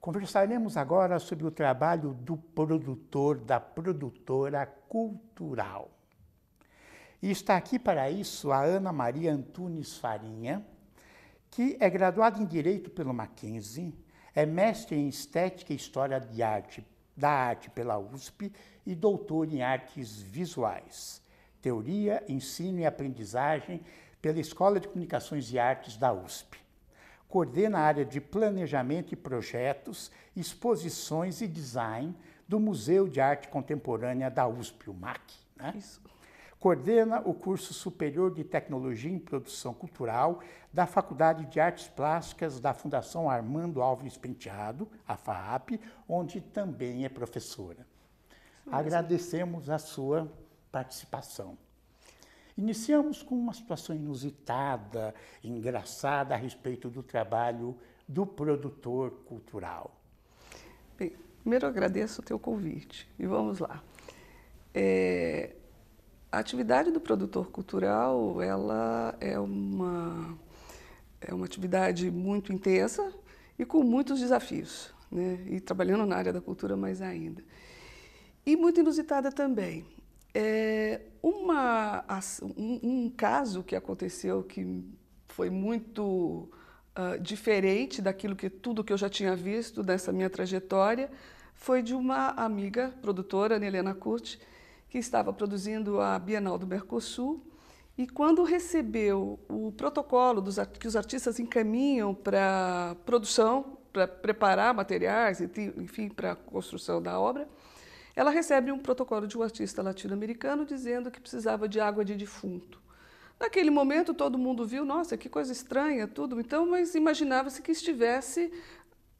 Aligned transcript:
Conversaremos 0.00 0.78
agora 0.78 1.18
sobre 1.18 1.46
o 1.46 1.50
trabalho 1.50 2.14
do 2.14 2.34
produtor, 2.34 3.36
da 3.36 3.60
produtora 3.60 4.64
cultural. 4.88 5.90
E 7.22 7.30
está 7.30 7.54
aqui 7.54 7.78
para 7.78 8.10
isso 8.10 8.50
a 8.50 8.62
Ana 8.62 8.94
Maria 8.94 9.30
Antunes 9.30 9.98
Farinha, 9.98 10.64
que 11.50 11.76
é 11.78 11.90
graduada 11.90 12.40
em 12.40 12.46
Direito 12.46 12.88
pelo 12.88 13.12
Mackenzie, 13.12 13.94
é 14.34 14.46
mestre 14.46 14.96
em 14.96 15.06
Estética 15.06 15.74
e 15.74 15.76
História 15.76 16.18
de 16.18 16.42
Arte, 16.42 16.82
da 17.14 17.28
Arte 17.28 17.68
pela 17.68 17.98
USP 17.98 18.50
e 18.86 18.94
doutor 18.94 19.52
em 19.52 19.60
Artes 19.60 20.18
Visuais, 20.18 21.20
Teoria, 21.60 22.24
Ensino 22.26 22.78
e 22.78 22.86
Aprendizagem 22.86 23.82
pela 24.22 24.40
Escola 24.40 24.80
de 24.80 24.88
Comunicações 24.88 25.52
e 25.52 25.58
Artes 25.58 25.98
da 25.98 26.10
USP 26.10 26.69
coordena 27.30 27.78
a 27.78 27.82
área 27.82 28.04
de 28.04 28.20
planejamento 28.20 29.12
e 29.12 29.16
projetos, 29.16 30.10
exposições 30.36 31.40
e 31.40 31.46
design 31.46 32.14
do 32.46 32.58
Museu 32.58 33.06
de 33.08 33.20
Arte 33.20 33.48
Contemporânea 33.48 34.28
da 34.28 34.46
USP, 34.48 34.90
o 34.90 34.94
MAC. 34.94 35.20
Né? 35.56 35.72
Isso. 35.78 36.02
Coordena 36.58 37.22
o 37.24 37.32
curso 37.32 37.72
superior 37.72 38.34
de 38.34 38.44
Tecnologia 38.44 39.10
em 39.10 39.18
Produção 39.18 39.72
Cultural 39.72 40.40
da 40.72 40.86
Faculdade 40.86 41.46
de 41.46 41.60
Artes 41.60 41.88
Plásticas 41.88 42.60
da 42.60 42.74
Fundação 42.74 43.30
Armando 43.30 43.80
Alves 43.80 44.18
Penteado, 44.18 44.86
a 45.06 45.16
FAAP, 45.16 45.80
onde 46.08 46.40
também 46.40 47.04
é 47.04 47.08
professora. 47.08 47.86
Agradecemos 48.70 49.70
a 49.70 49.78
sua 49.78 50.30
participação. 50.70 51.56
Iniciamos 52.56 53.22
com 53.22 53.34
uma 53.34 53.52
situação 53.52 53.94
inusitada, 53.94 55.14
engraçada 55.42 56.34
a 56.34 56.36
respeito 56.36 56.88
do 56.88 57.02
trabalho 57.02 57.76
do 58.08 58.26
produtor 58.26 59.10
cultural. 59.24 59.96
Bem, 60.98 61.12
primeiro 61.40 61.66
agradeço 61.66 62.20
o 62.20 62.24
teu 62.24 62.38
convite 62.38 63.08
e 63.18 63.26
vamos 63.26 63.60
lá. 63.60 63.82
É, 64.74 65.54
a 66.30 66.38
atividade 66.38 66.90
do 66.90 67.00
produtor 67.00 67.50
cultural 67.50 68.40
ela 68.40 69.16
é 69.20 69.38
uma, 69.38 70.38
é 71.20 71.34
uma 71.34 71.44
atividade 71.44 72.10
muito 72.10 72.52
intensa 72.52 73.12
e 73.58 73.64
com 73.64 73.82
muitos 73.82 74.20
desafios, 74.20 74.94
né? 75.10 75.38
e 75.46 75.60
trabalhando 75.60 76.06
na 76.06 76.16
área 76.16 76.32
da 76.32 76.40
cultura 76.40 76.76
mais 76.76 77.02
ainda. 77.02 77.42
E 78.46 78.56
muito 78.56 78.80
inusitada 78.80 79.30
também. 79.30 79.84
É 80.34 81.00
uma, 81.22 82.04
um, 82.56 82.80
um, 82.82 83.10
caso 83.10 83.62
que 83.62 83.74
aconteceu 83.74 84.42
que 84.42 84.84
foi 85.28 85.50
muito 85.50 86.48
uh, 86.96 87.18
diferente 87.20 88.00
daquilo 88.00 88.36
que 88.36 88.48
tudo 88.48 88.84
que 88.84 88.92
eu 88.92 88.96
já 88.98 89.08
tinha 89.08 89.34
visto 89.34 89.82
nessa 89.82 90.12
minha 90.12 90.30
trajetória 90.30 91.10
foi 91.54 91.82
de 91.82 91.94
uma 91.94 92.28
amiga 92.30 92.94
produtora, 93.02 93.56
Helena 93.64 93.94
Curti, 93.94 94.40
que 94.88 94.98
estava 94.98 95.32
produzindo 95.32 96.00
a 96.00 96.18
Bienal 96.18 96.56
do 96.56 96.66
Mercosul 96.66 97.44
e 97.98 98.06
quando 98.06 98.42
recebeu 98.44 99.38
o 99.46 99.70
protocolo 99.72 100.40
dos, 100.40 100.56
que 100.78 100.86
os 100.86 100.96
artistas 100.96 101.38
encaminham 101.38 102.14
para 102.14 102.96
produção, 103.04 103.76
para 103.92 104.08
preparar 104.08 104.72
materiais, 104.72 105.40
enfim, 105.40 106.08
para 106.08 106.32
a 106.32 106.34
construção 106.34 107.02
da 107.02 107.20
obra, 107.20 107.46
ela 108.20 108.30
recebe 108.30 108.70
um 108.70 108.78
protocolo 108.78 109.26
de 109.26 109.38
um 109.38 109.42
artista 109.42 109.80
latino-americano 109.80 110.66
dizendo 110.66 111.10
que 111.10 111.18
precisava 111.18 111.66
de 111.66 111.80
água 111.80 112.04
de 112.04 112.14
defunto. 112.14 112.78
Naquele 113.40 113.70
momento 113.70 114.12
todo 114.12 114.36
mundo 114.36 114.66
viu, 114.66 114.84
nossa, 114.84 115.16
que 115.16 115.26
coisa 115.26 115.50
estranha, 115.50 116.06
tudo, 116.06 116.38
então, 116.38 116.66
mas 116.66 116.94
imaginava-se 116.94 117.62
que 117.62 117.72
estivesse 117.72 118.52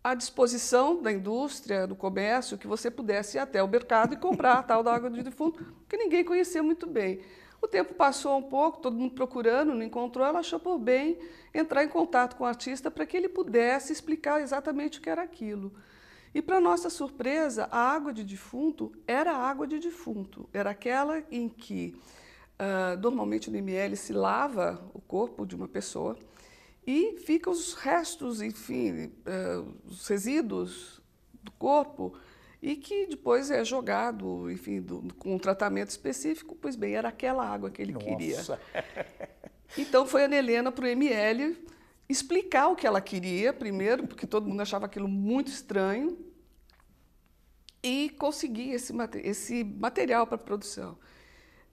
à 0.04 0.12
disposição 0.12 1.00
da 1.00 1.10
indústria, 1.10 1.86
do 1.86 1.96
comércio, 1.96 2.58
que 2.58 2.66
você 2.66 2.90
pudesse 2.90 3.38
ir 3.38 3.40
até 3.40 3.62
o 3.62 3.68
mercado 3.68 4.12
e 4.12 4.18
comprar 4.18 4.58
a 4.58 4.62
tal 4.62 4.82
da 4.82 4.94
água 4.94 5.08
de 5.08 5.22
defunto, 5.22 5.64
que 5.88 5.96
ninguém 5.96 6.22
conhecia 6.22 6.62
muito 6.62 6.86
bem. 6.86 7.22
O 7.62 7.66
tempo 7.66 7.94
passou 7.94 8.36
um 8.36 8.42
pouco, 8.42 8.82
todo 8.82 8.98
mundo 8.98 9.14
procurando, 9.14 9.72
não 9.72 9.82
encontrou, 9.82 10.26
ela 10.26 10.40
achou 10.40 10.60
por 10.60 10.78
bem 10.78 11.18
entrar 11.54 11.82
em 11.82 11.88
contato 11.88 12.36
com 12.36 12.44
o 12.44 12.46
artista 12.46 12.90
para 12.90 13.06
que 13.06 13.16
ele 13.16 13.30
pudesse 13.30 13.94
explicar 13.94 14.42
exatamente 14.42 14.98
o 14.98 15.00
que 15.00 15.08
era 15.08 15.22
aquilo. 15.22 15.72
E, 16.34 16.40
para 16.40 16.60
nossa 16.60 16.88
surpresa, 16.88 17.68
a 17.70 17.78
água 17.78 18.12
de 18.12 18.22
defunto 18.22 18.92
era 19.06 19.36
água 19.36 19.66
de 19.66 19.78
defunto. 19.78 20.48
Era 20.52 20.70
aquela 20.70 21.22
em 21.30 21.48
que, 21.48 21.96
uh, 22.54 23.00
normalmente 23.00 23.50
no 23.50 23.56
ML, 23.56 23.96
se 23.96 24.12
lava 24.12 24.80
o 24.94 25.00
corpo 25.00 25.44
de 25.44 25.56
uma 25.56 25.66
pessoa 25.66 26.16
e 26.86 27.18
ficam 27.18 27.52
os 27.52 27.74
restos, 27.74 28.40
enfim, 28.40 29.06
uh, 29.06 29.74
os 29.84 30.06
resíduos 30.06 31.00
do 31.42 31.50
corpo 31.52 32.14
e 32.62 32.76
que 32.76 33.06
depois 33.06 33.50
é 33.50 33.64
jogado, 33.64 34.50
enfim, 34.50 34.80
do, 34.80 35.02
com 35.14 35.34
um 35.34 35.38
tratamento 35.38 35.90
específico. 35.90 36.54
Pois 36.54 36.76
bem, 36.76 36.94
era 36.94 37.08
aquela 37.08 37.44
água 37.44 37.70
que 37.70 37.82
ele 37.82 37.92
Nossa. 37.92 38.06
queria. 38.06 38.38
Então 39.78 40.04
foi 40.04 40.24
a 40.24 40.36
Helena 40.36 40.72
para 40.72 40.84
o 40.84 40.88
ML 40.88 41.56
explicar 42.10 42.68
o 42.68 42.76
que 42.76 42.86
ela 42.86 43.00
queria, 43.00 43.52
primeiro, 43.52 44.06
porque 44.06 44.26
todo 44.26 44.48
mundo 44.48 44.60
achava 44.60 44.86
aquilo 44.86 45.08
muito 45.08 45.48
estranho, 45.48 46.18
e 47.82 48.10
conseguir 48.10 48.70
esse, 48.72 48.92
esse 49.22 49.64
material 49.64 50.26
para 50.26 50.38
produção. 50.38 50.98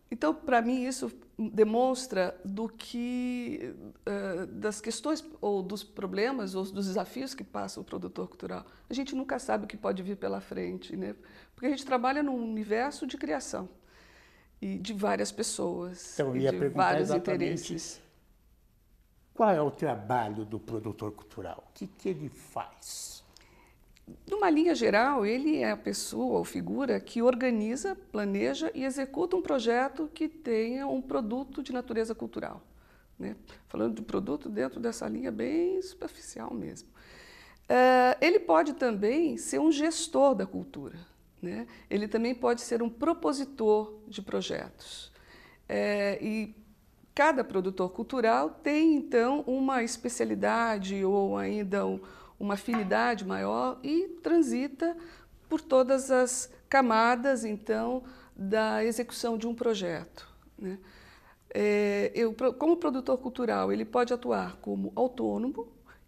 Então, 0.09 0.33
para 0.33 0.61
mim, 0.61 0.85
isso 0.85 1.11
demonstra 1.37 2.39
do 2.45 2.69
que 2.69 3.75
uh, 4.07 4.47
das 4.47 4.79
questões 4.79 5.23
ou 5.41 5.61
dos 5.61 5.83
problemas 5.83 6.55
ou 6.55 6.63
dos 6.63 6.87
desafios 6.87 7.33
que 7.33 7.43
passa 7.43 7.81
o 7.81 7.83
produtor 7.83 8.29
cultural. 8.29 8.65
A 8.89 8.93
gente 8.93 9.13
nunca 9.13 9.37
sabe 9.37 9.65
o 9.65 9.67
que 9.67 9.75
pode 9.75 10.01
vir 10.01 10.15
pela 10.15 10.39
frente, 10.39 10.95
né? 10.95 11.13
Porque 11.53 11.65
a 11.65 11.69
gente 11.69 11.85
trabalha 11.85 12.23
num 12.23 12.35
universo 12.35 13.05
de 13.05 13.17
criação 13.17 13.67
e 14.61 14.77
de 14.77 14.93
várias 14.93 15.31
pessoas, 15.31 16.13
então, 16.13 16.35
e 16.35 16.49
de 16.49 16.69
vários 16.69 17.11
interesses. 17.11 18.01
Qual 19.37 19.51
é 19.51 19.61
o 19.61 19.69
trabalho 19.69 20.43
do 20.43 20.59
produtor 20.59 21.11
cultural? 21.11 21.63
O 21.69 21.73
que, 21.75 21.85
que 21.85 22.09
ele 22.09 22.27
faz? 22.27 23.23
Numa 24.27 24.49
linha 24.49 24.73
geral, 24.73 25.27
ele 25.27 25.57
é 25.57 25.69
a 25.69 25.77
pessoa 25.77 26.39
ou 26.39 26.43
figura 26.43 26.99
que 26.99 27.21
organiza, 27.21 27.95
planeja 28.11 28.71
e 28.73 28.83
executa 28.83 29.35
um 29.35 29.41
projeto 29.43 30.09
que 30.11 30.27
tenha 30.27 30.87
um 30.87 30.99
produto 30.99 31.61
de 31.61 31.71
natureza 31.71 32.15
cultural. 32.15 32.63
Né? 33.19 33.35
Falando 33.67 33.93
de 33.93 34.01
produto 34.01 34.49
dentro 34.49 34.79
dessa 34.79 35.07
linha 35.07 35.31
bem 35.31 35.79
superficial 35.83 36.51
mesmo. 36.51 36.89
Uh, 37.69 38.17
ele 38.19 38.39
pode 38.39 38.73
também 38.73 39.37
ser 39.37 39.59
um 39.59 39.71
gestor 39.71 40.33
da 40.33 40.47
cultura. 40.47 40.97
Né? 41.39 41.67
Ele 41.91 42.07
também 42.07 42.33
pode 42.33 42.61
ser 42.61 42.81
um 42.81 42.89
propositor 42.89 43.99
de 44.07 44.19
projetos. 44.19 45.11
É, 45.69 46.17
e 46.19 46.55
Cada 47.17 47.43
produtor 47.43 47.89
cultural 47.89 48.47
tem, 48.61 48.93
então, 48.93 49.43
uma 49.47 49.81
especialidade 49.81 51.03
ou 51.03 51.35
ainda 51.35 51.81
uma 52.39 52.53
afinidade 52.53 53.25
maior 53.25 53.79
e 53.81 54.07
transita 54.21 54.95
por 55.49 55.59
todas 55.59 56.11
as 56.11 56.53
camadas, 56.69 57.43
então, 57.43 58.03
da 58.35 58.85
execução 58.85 59.35
de 59.35 59.47
um 59.47 59.55
projeto. 59.55 60.29
Né? 60.59 60.77
É, 61.51 62.11
eu, 62.13 62.35
como 62.55 62.77
produtor 62.77 63.17
cultural, 63.17 63.73
ele 63.73 63.83
pode 63.83 64.13
atuar 64.13 64.55
como 64.57 64.93
autônomo 64.95 65.67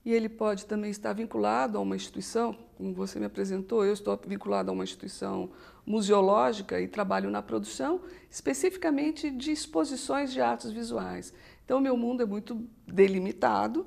e 0.09 0.11
ele 0.11 0.27
pode 0.27 0.65
também 0.65 0.89
estar 0.89 1.13
vinculado 1.13 1.77
a 1.77 1.81
uma 1.81 1.95
instituição, 1.95 2.57
como 2.75 2.95
você 2.95 3.19
me 3.19 3.27
apresentou, 3.27 3.85
eu 3.85 3.93
estou 3.93 4.19
vinculado 4.25 4.71
a 4.71 4.73
uma 4.73 4.83
instituição 4.83 5.51
museológica 5.85 6.81
e 6.81 6.87
trabalho 6.87 7.29
na 7.29 7.43
produção 7.43 8.01
especificamente 8.27 9.29
de 9.29 9.51
exposições 9.51 10.33
de 10.33 10.41
artes 10.41 10.71
visuais. 10.71 11.31
Então, 11.63 11.79
meu 11.79 11.95
mundo 11.95 12.23
é 12.23 12.25
muito 12.25 12.67
delimitado, 12.87 13.85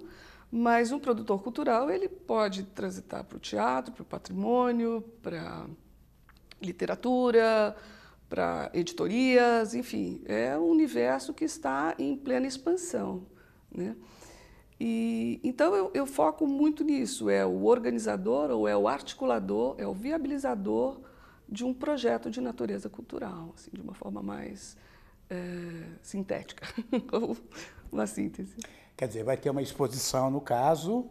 mas 0.49 0.93
um 0.93 0.99
produtor 1.01 1.43
cultural 1.43 1.91
ele 1.91 2.09
pode 2.09 2.63
transitar 2.63 3.25
para 3.25 3.37
o 3.37 3.41
teatro, 3.41 3.93
para 3.93 4.03
o 4.03 4.07
patrimônio, 4.07 5.03
para 5.21 5.67
literatura, 6.61 7.75
para 8.29 8.71
editorias, 8.73 9.75
enfim, 9.75 10.23
é 10.25 10.57
um 10.57 10.69
universo 10.69 11.35
que 11.35 11.45
está 11.45 11.97
em 11.99 12.17
plena 12.17 12.47
expansão. 12.47 13.27
Né? 13.75 13.97
E, 14.85 15.39
então 15.45 15.77
eu, 15.77 15.93
eu 15.95 16.05
foco 16.05 16.45
muito 16.45 16.83
nisso, 16.83 17.31
é 17.31 17.47
o 17.47 17.67
organizador 17.67 18.51
ou 18.51 18.67
é 18.67 18.77
o 18.77 18.89
articulador, 18.89 19.77
é 19.79 19.87
o 19.87 19.95
viabilizador 19.95 21.01
de 21.49 21.65
um 21.65 21.73
projeto 21.73 22.29
de 22.29 22.41
natureza 22.41 22.89
cultural, 22.89 23.53
assim, 23.55 23.71
de 23.73 23.81
uma 23.81 23.95
forma 23.95 24.21
mais 24.21 24.77
é, 25.31 25.37
sintética, 26.03 26.67
uma 27.93 28.09
síntese. 28.09 28.57
Quer 28.97 29.07
dizer, 29.07 29.23
vai 29.23 29.37
ter 29.37 29.51
uma 29.51 29.63
exposição, 29.63 30.33
no 30.33 30.41
caso, 30.41 31.09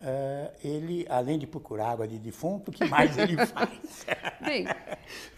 uh, 0.00 0.52
ele, 0.64 1.06
além 1.08 1.38
de 1.38 1.46
procurar 1.46 1.90
água 1.90 2.08
de 2.08 2.18
defunto, 2.18 2.70
o 2.70 2.74
que 2.74 2.84
mais 2.84 3.16
ele 3.16 3.36
faz? 3.46 4.06
Bem, 4.40 4.66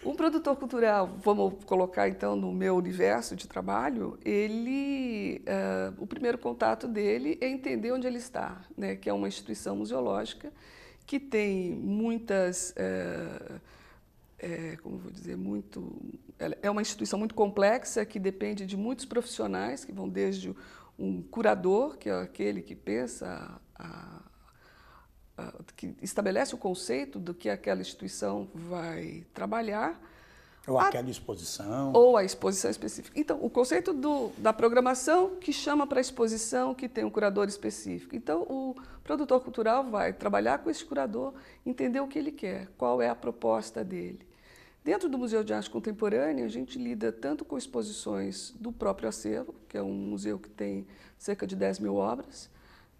um 0.03 0.15
produtor 0.15 0.55
cultural, 0.55 1.17
vamos 1.21 1.63
colocar 1.65 2.07
então 2.07 2.35
no 2.35 2.51
meu 2.51 2.75
universo 2.75 3.35
de 3.35 3.47
trabalho, 3.47 4.17
ele, 4.23 5.43
uh, 5.47 6.01
o 6.01 6.07
primeiro 6.07 6.37
contato 6.37 6.87
dele 6.87 7.37
é 7.41 7.47
entender 7.47 7.91
onde 7.91 8.07
ele 8.07 8.17
está, 8.17 8.61
né, 8.77 8.95
que 8.95 9.09
é 9.09 9.13
uma 9.13 9.27
instituição 9.27 9.75
museológica, 9.75 10.51
que 11.05 11.19
tem 11.19 11.71
muitas, 11.71 12.73
é, 12.77 13.59
é, 14.39 14.77
como 14.77 14.97
vou 14.97 15.11
dizer, 15.11 15.35
muito, 15.35 16.01
é 16.61 16.71
uma 16.71 16.81
instituição 16.81 17.19
muito 17.19 17.35
complexa 17.35 18.05
que 18.05 18.17
depende 18.17 18.65
de 18.65 18.77
muitos 18.77 19.03
profissionais 19.03 19.83
que 19.83 19.91
vão 19.91 20.07
desde 20.07 20.55
um 20.97 21.21
curador, 21.21 21.97
que 21.97 22.09
é 22.09 22.13
aquele 22.13 22.61
que 22.61 22.73
pensa, 22.73 23.59
a, 23.75 24.21
que 25.75 25.95
estabelece 26.01 26.53
o 26.53 26.57
conceito 26.57 27.19
do 27.19 27.33
que 27.33 27.49
aquela 27.49 27.81
instituição 27.81 28.47
vai 28.53 29.25
trabalhar, 29.33 29.99
ou 30.65 30.79
aquela 30.79 31.09
exposição. 31.09 31.91
Ou 31.93 32.15
a 32.15 32.23
exposição 32.23 32.71
específica. 32.71 33.19
Então, 33.19 33.37
o 33.41 33.49
conceito 33.49 33.91
do, 33.91 34.29
da 34.37 34.53
programação 34.53 35.35
que 35.35 35.51
chama 35.51 35.85
para 35.85 35.99
a 35.99 36.01
exposição, 36.01 36.73
que 36.73 36.87
tem 36.87 37.03
um 37.03 37.09
curador 37.09 37.47
específico. 37.47 38.15
Então, 38.15 38.43
o 38.43 38.75
produtor 39.03 39.41
cultural 39.41 39.83
vai 39.83 40.13
trabalhar 40.13 40.59
com 40.59 40.69
esse 40.69 40.85
curador, 40.85 41.33
entender 41.65 41.99
o 41.99 42.07
que 42.07 42.17
ele 42.17 42.31
quer, 42.31 42.69
qual 42.77 43.01
é 43.01 43.09
a 43.09 43.15
proposta 43.15 43.83
dele. 43.83 44.25
Dentro 44.85 45.09
do 45.09 45.17
Museu 45.17 45.43
de 45.43 45.53
Arte 45.53 45.69
Contemporânea, 45.69 46.45
a 46.45 46.49
gente 46.49 46.79
lida 46.79 47.11
tanto 47.11 47.43
com 47.43 47.57
exposições 47.57 48.53
do 48.57 48.71
próprio 48.71 49.09
acervo, 49.09 49.53
que 49.67 49.77
é 49.77 49.83
um 49.83 49.93
museu 49.93 50.39
que 50.39 50.49
tem 50.49 50.87
cerca 51.17 51.45
de 51.45 51.57
10 51.57 51.79
mil 51.79 51.95
obras 51.95 52.49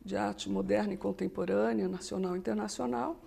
de 0.03 0.15
arte 0.15 0.49
moderna 0.49 0.93
e 0.93 0.97
contemporânea, 0.97 1.87
nacional 1.87 2.35
e 2.35 2.39
internacional, 2.39 3.19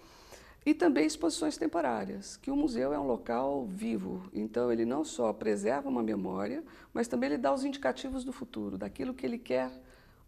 e 0.65 0.75
também 0.75 1.07
exposições 1.07 1.57
temporárias, 1.57 2.37
que 2.37 2.51
o 2.51 2.57
museu 2.57 2.93
é 2.93 2.99
um 2.99 3.07
local 3.07 3.65
vivo, 3.67 4.29
então 4.35 4.73
ele 4.73 4.85
não 4.85 5.05
só 5.05 5.33
preserva 5.33 5.89
uma 5.89 6.03
memória, 6.03 6.65
mas 6.93 7.07
também 7.07 7.31
ele 7.31 7.39
dá 7.39 7.55
os 7.55 7.65
indicativos 7.65 8.25
do 8.25 8.33
futuro, 8.33 8.77
daquilo 8.77 9.15
que 9.15 9.25
ele 9.25 9.39
quer, 9.39 9.71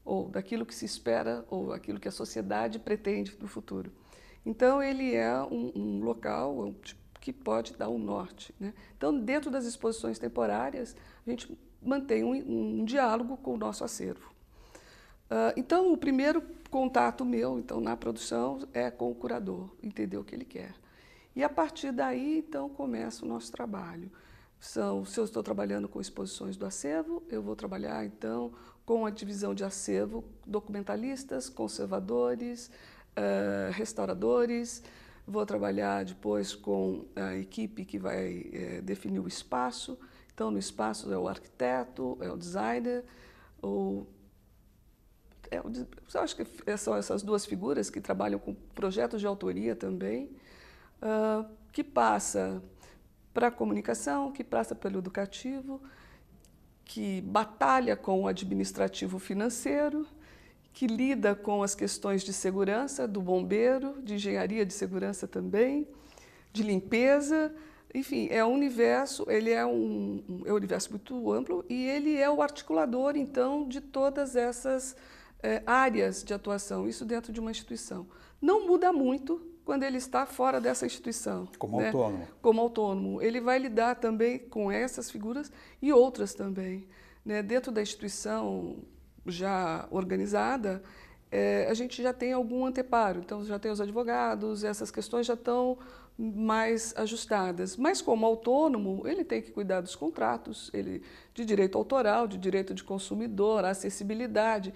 ou 0.05 0.29
daquilo 0.29 0.65
que 0.65 0.75
se 0.75 0.85
espera, 0.85 1.45
ou 1.51 1.73
aquilo 1.73 1.99
que 1.99 2.07
a 2.07 2.13
sociedade 2.13 2.79
pretende 2.79 3.37
do 3.37 3.49
futuro. 3.49 3.91
Então 4.47 4.81
ele 4.81 5.13
é 5.13 5.43
um, 5.43 5.73
um 5.75 6.05
local 6.05 6.73
que 7.21 7.33
pode 7.33 7.75
dar 7.75 7.89
um 7.89 7.99
norte. 7.99 8.55
Né? 8.59 8.73
Então, 8.97 9.19
dentro 9.19 9.51
das 9.51 9.67
exposições 9.67 10.19
temporárias, 10.19 10.97
a 11.27 11.31
gente 11.31 11.59
mantém 11.83 12.25
um, 12.25 12.81
um 12.81 12.85
diálogo 12.85 13.37
com 13.37 13.55
o 13.55 13.59
nosso 13.59 13.85
acervo. 13.85 14.38
Uh, 15.31 15.53
então, 15.57 15.93
o 15.93 15.97
primeiro 15.97 16.43
contato 16.71 17.25
meu, 17.25 17.59
então, 17.59 17.81
na 17.81 17.97
produção, 17.97 18.61
é 18.73 18.91
com 18.91 19.11
o 19.11 19.15
curador, 19.15 19.71
entender 19.83 20.17
o 20.17 20.25
que 20.25 20.35
ele 20.35 20.45
quer. 20.45 20.75
E 21.37 21.45
a 21.45 21.49
partir 21.49 21.93
daí, 21.93 22.39
então, 22.39 22.69
começa 22.69 23.25
o 23.25 23.29
nosso 23.29 23.53
trabalho. 23.53 24.11
São, 24.59 25.05
se 25.05 25.21
eu 25.21 25.25
estou 25.25 25.43
trabalhando 25.43 25.89
com 25.89 26.01
exposições 26.01 26.57
do 26.57 26.67
acervo, 26.67 27.23
eu 27.29 27.43
vou 27.43 27.55
trabalhar, 27.55 28.05
então, 28.05 28.53
com 28.85 29.05
a 29.05 29.11
divisão 29.11 29.55
de 29.55 29.63
acervo, 29.63 30.25
documentalistas, 30.47 31.49
conservadores, 31.49 32.71
uh, 33.17 33.71
restauradores, 33.73 34.83
vou 35.27 35.45
trabalhar 35.45 36.07
depois 36.07 36.55
com 36.55 37.05
a 37.15 37.37
equipe 37.37 37.85
que 37.85 37.99
vai 37.99 38.51
uh, 38.79 38.83
definir 38.83 39.21
o 39.21 39.29
espaço. 39.29 39.99
Então, 40.33 40.51
no 40.51 40.59
espaço 40.59 41.13
é 41.13 41.19
o 41.19 41.29
arquiteto, 41.29 42.17
é 42.21 42.31
o 42.33 42.37
designer, 42.37 43.05
o 43.63 44.07
é, 45.51 45.59
eu 45.59 46.21
acho 46.21 46.37
que 46.37 46.45
são 46.77 46.97
essas 46.97 47.23
duas 47.23 47.45
figuras 47.47 47.91
que 47.91 48.01
trabalham 48.01 48.39
com 48.39 48.55
projetos 48.75 49.21
de 49.21 49.27
autoria 49.27 49.75
também, 49.75 50.31
uh, 51.03 51.47
que 51.73 51.83
passa 51.83 52.63
para 53.33 53.49
a 53.49 53.51
comunicação, 53.51 54.33
que 54.33 54.43
passa 54.43 54.75
pelo 54.75 54.99
educativo, 54.99 55.81
que 56.85 57.21
batalha 57.23 57.97
com 57.97 58.23
o 58.23 58.27
administrativo 58.27 59.19
financeiro, 59.19 60.07
que 60.73 60.87
lida 60.87 61.35
com 61.35 61.63
as 61.63 61.75
questões 61.75 62.23
de 62.23 62.33
segurança 62.33 63.07
do 63.07 63.21
bombeiro, 63.21 64.01
de 64.03 64.15
engenharia 64.15 64.65
de 64.65 64.73
segurança 64.73 65.27
também, 65.27 65.87
de 66.53 66.63
limpeza, 66.63 67.55
enfim, 67.95 68.29
é 68.31 68.45
um 68.45 68.53
universo, 68.53 69.25
ele 69.29 69.51
é 69.51 69.65
um, 69.65 70.43
é 70.45 70.53
um 70.53 70.57
universo 70.57 70.91
muito 70.91 71.33
amplo 71.33 71.65
e 71.69 71.87
ele 71.87 72.17
é 72.17 72.29
o 72.29 72.43
articulador, 72.43 73.17
então, 73.17 73.67
de 73.67 73.81
todas 73.81 74.37
essas 74.37 74.97
é, 75.43 75.63
áreas 75.67 76.23
de 76.23 76.35
atuação, 76.35 76.89
isso 76.89 77.05
dentro 77.05 77.33
de 77.33 77.41
uma 77.41 77.51
instituição. 77.51 78.07
Não 78.41 78.67
muda 78.67 78.93
muito 78.93 79.41
quando 79.65 79.83
ele 79.83 79.99
está 79.99 80.25
fora 80.25 80.61
dessa 80.61 80.87
instituição. 80.87 81.49
Como 81.59 81.79
né? 81.79 81.87
autônomo. 81.89 82.29
Como 82.41 82.61
autônomo. 82.61 83.23
Ele 83.23 83.41
vai 83.41 83.59
lidar 83.59 83.97
também 83.97 84.39
com 84.39 84.73
essas 84.73 85.11
figuras 85.11 85.53
e 85.83 85.93
outras 85.93 86.35
também. 86.35 86.87
Né? 87.25 87.43
Dentro 87.43 87.71
da 87.71 87.83
instituição 87.83 88.79
já 89.27 89.87
organizada, 89.91 90.83
é, 91.31 91.67
a 91.69 91.75
gente 91.75 92.03
já 92.03 92.13
tem 92.13 92.33
algum 92.33 92.65
anteparo. 92.65 93.21
Então, 93.21 93.45
já 93.45 93.59
tem 93.59 93.71
os 93.71 93.81
advogados, 93.81 94.65
essas 94.65 94.91
questões 94.91 95.27
já 95.27 95.35
estão 95.35 95.79
mais 96.17 96.95
ajustadas. 96.97 97.77
Mas, 97.77 98.01
como 98.01 98.25
autônomo, 98.25 99.07
ele 99.07 99.23
tem 99.23 99.43
que 99.43 99.51
cuidar 99.51 99.83
dos 99.83 99.95
contratos, 99.95 100.71
ele, 100.73 101.03
de 101.35 101.45
direito 101.45 101.77
autoral, 101.77 102.27
de 102.27 102.39
direito 102.39 102.75
de 102.75 102.83
consumidor, 102.83 103.65
acessibilidade. 103.65 104.73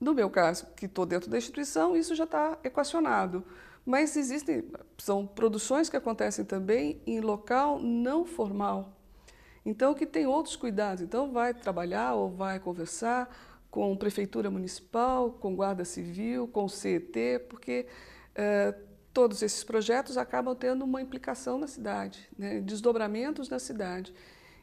No 0.00 0.14
meu 0.14 0.30
caso, 0.30 0.66
que 0.76 0.86
estou 0.86 1.04
dentro 1.04 1.28
da 1.28 1.38
instituição, 1.38 1.96
isso 1.96 2.14
já 2.14 2.24
está 2.24 2.58
equacionado. 2.62 3.44
Mas 3.84 4.16
existem, 4.16 4.64
são 4.98 5.26
produções 5.26 5.88
que 5.88 5.96
acontecem 5.96 6.44
também 6.44 7.00
em 7.06 7.20
local 7.20 7.80
não 7.80 8.24
formal. 8.24 8.92
Então, 9.64 9.94
que 9.94 10.06
tem 10.06 10.26
outros 10.26 10.56
cuidados. 10.56 11.02
Então, 11.02 11.32
vai 11.32 11.52
trabalhar 11.52 12.14
ou 12.14 12.30
vai 12.30 12.60
conversar 12.60 13.28
com 13.70 13.96
prefeitura 13.96 14.50
municipal, 14.50 15.30
com 15.32 15.54
guarda 15.54 15.84
civil, 15.84 16.48
com 16.48 16.68
CET, 16.68 17.40
porque 17.48 17.86
eh, 18.34 18.74
todos 19.12 19.42
esses 19.42 19.64
projetos 19.64 20.16
acabam 20.16 20.54
tendo 20.54 20.84
uma 20.84 21.02
implicação 21.02 21.58
na 21.58 21.66
cidade, 21.66 22.28
né? 22.38 22.60
desdobramentos 22.60 23.48
na 23.48 23.58
cidade. 23.58 24.14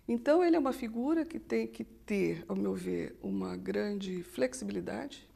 Então, 0.07 0.43
ele 0.43 0.55
é 0.55 0.59
uma 0.59 0.73
figura 0.73 1.25
que 1.25 1.39
tem 1.39 1.65
que 1.65 1.83
ter, 1.83 2.45
ao 2.47 2.55
meu 2.55 2.75
ver, 2.75 3.17
uma 3.23 3.55
grande 3.55 4.21
flexibilidade, 4.21 5.27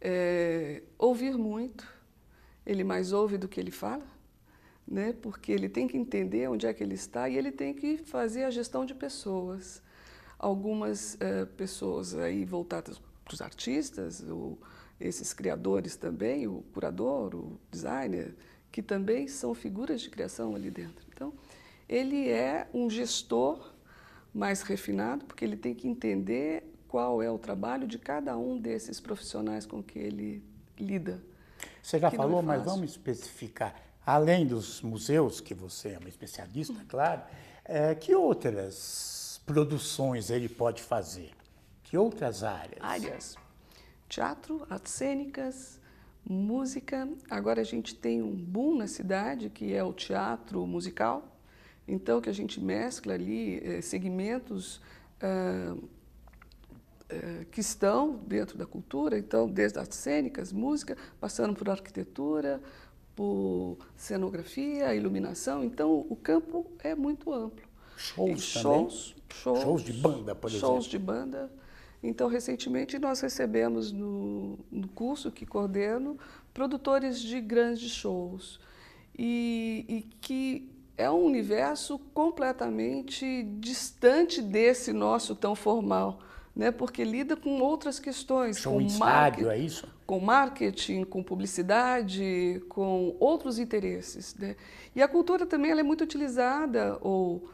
é, 0.00 0.82
ouvir 0.96 1.36
muito, 1.36 1.86
ele 2.64 2.84
mais 2.84 3.12
ouve 3.12 3.36
do 3.36 3.48
que 3.48 3.58
ele 3.58 3.72
fala, 3.72 4.06
né? 4.86 5.12
porque 5.20 5.50
ele 5.50 5.68
tem 5.68 5.88
que 5.88 5.96
entender 5.96 6.48
onde 6.48 6.66
é 6.66 6.72
que 6.72 6.82
ele 6.82 6.94
está 6.94 7.28
e 7.28 7.36
ele 7.36 7.50
tem 7.50 7.74
que 7.74 7.98
fazer 7.98 8.44
a 8.44 8.50
gestão 8.50 8.84
de 8.84 8.94
pessoas. 8.94 9.82
Algumas 10.38 11.20
é, 11.20 11.44
pessoas 11.44 12.14
aí 12.14 12.44
voltadas 12.44 13.00
para 13.24 13.34
os 13.34 13.40
artistas, 13.40 14.22
ou 14.28 14.58
esses 15.00 15.32
criadores 15.32 15.96
também, 15.96 16.46
o 16.46 16.62
curador, 16.72 17.34
o 17.34 17.60
designer, 17.70 18.34
que 18.70 18.82
também 18.82 19.26
são 19.26 19.54
figuras 19.54 20.00
de 20.00 20.10
criação 20.10 20.54
ali 20.54 20.70
dentro. 20.70 21.04
Então, 21.12 21.32
ele 21.88 22.28
é 22.28 22.68
um 22.72 22.88
gestor 22.88 23.74
mais 24.36 24.60
refinado, 24.60 25.24
porque 25.24 25.44
ele 25.44 25.56
tem 25.56 25.74
que 25.74 25.88
entender 25.88 26.70
qual 26.86 27.22
é 27.22 27.30
o 27.30 27.38
trabalho 27.38 27.86
de 27.86 27.98
cada 27.98 28.36
um 28.36 28.58
desses 28.58 29.00
profissionais 29.00 29.64
com 29.64 29.82
que 29.82 29.98
ele 29.98 30.44
lida. 30.78 31.22
Você 31.82 31.98
já 31.98 32.10
falou, 32.10 32.40
é 32.40 32.42
mas 32.42 32.62
vamos 32.62 32.90
especificar. 32.90 33.74
Além 34.04 34.46
dos 34.46 34.82
museus, 34.82 35.40
que 35.40 35.54
você 35.54 35.90
é 35.90 35.98
uma 35.98 36.08
especialista, 36.08 36.74
claro, 36.86 37.22
é, 37.64 37.94
que 37.94 38.14
outras 38.14 39.40
produções 39.46 40.28
ele 40.28 40.48
pode 40.48 40.82
fazer? 40.82 41.30
Que 41.82 41.96
outras 41.96 42.44
áreas? 42.44 42.78
Áreas. 42.80 43.36
Teatro, 44.06 44.66
artes 44.68 44.92
cênicas, 44.92 45.80
música. 46.28 47.08
Agora 47.30 47.62
a 47.62 47.64
gente 47.64 47.94
tem 47.94 48.22
um 48.22 48.34
boom 48.34 48.76
na 48.76 48.86
cidade, 48.86 49.48
que 49.48 49.72
é 49.72 49.82
o 49.82 49.94
teatro 49.94 50.64
musical. 50.66 51.35
Então, 51.88 52.20
que 52.20 52.28
a 52.28 52.32
gente 52.32 52.60
mescla 52.60 53.14
ali 53.14 53.60
eh, 53.62 53.80
segmentos 53.80 54.80
ah, 55.20 55.76
eh, 57.08 57.46
que 57.52 57.60
estão 57.60 58.16
dentro 58.26 58.58
da 58.58 58.66
cultura, 58.66 59.16
então, 59.16 59.48
desde 59.48 59.78
artes 59.78 59.96
cênicas, 59.98 60.52
música, 60.52 60.96
passando 61.20 61.54
por 61.54 61.70
arquitetura, 61.70 62.60
por 63.14 63.78
cenografia, 63.94 64.92
iluminação. 64.94 65.62
Então, 65.62 66.04
o 66.10 66.16
campo 66.16 66.66
é 66.80 66.96
muito 66.96 67.32
amplo. 67.32 67.64
Shows 67.96 68.42
shows, 68.42 69.14
shows, 69.32 69.60
shows 69.60 69.82
de 69.82 69.92
banda, 69.92 70.34
por 70.34 70.50
exemplo. 70.50 70.68
Shows 70.68 70.86
de 70.86 70.98
banda. 70.98 71.50
Então, 72.02 72.28
recentemente, 72.28 72.98
nós 72.98 73.20
recebemos 73.20 73.92
no, 73.92 74.58
no 74.70 74.88
curso 74.88 75.30
que 75.30 75.46
coordeno 75.46 76.18
produtores 76.52 77.20
de 77.20 77.40
grandes 77.40 77.90
shows. 77.92 78.60
E, 79.18 79.86
e 79.88 80.02
que 80.20 80.75
é 80.96 81.10
um 81.10 81.24
universo 81.24 81.98
completamente 82.14 83.42
distante 83.58 84.40
desse 84.40 84.92
nosso 84.92 85.34
tão 85.34 85.54
formal, 85.54 86.20
né? 86.54 86.70
porque 86.70 87.04
lida 87.04 87.36
com 87.36 87.60
outras 87.60 87.98
questões. 87.98 88.58
Show 88.58 88.74
com 88.74 88.80
estádio, 88.80 89.50
é 89.50 89.58
isso? 89.58 89.86
Com 90.06 90.20
marketing, 90.20 91.04
com 91.04 91.22
publicidade, 91.22 92.62
com 92.68 93.14
outros 93.20 93.58
interesses. 93.58 94.34
Né? 94.36 94.56
E 94.94 95.02
a 95.02 95.08
cultura 95.08 95.44
também 95.44 95.70
ela 95.70 95.80
é 95.80 95.84
muito 95.84 96.02
utilizada, 96.02 96.96
ou 97.02 97.50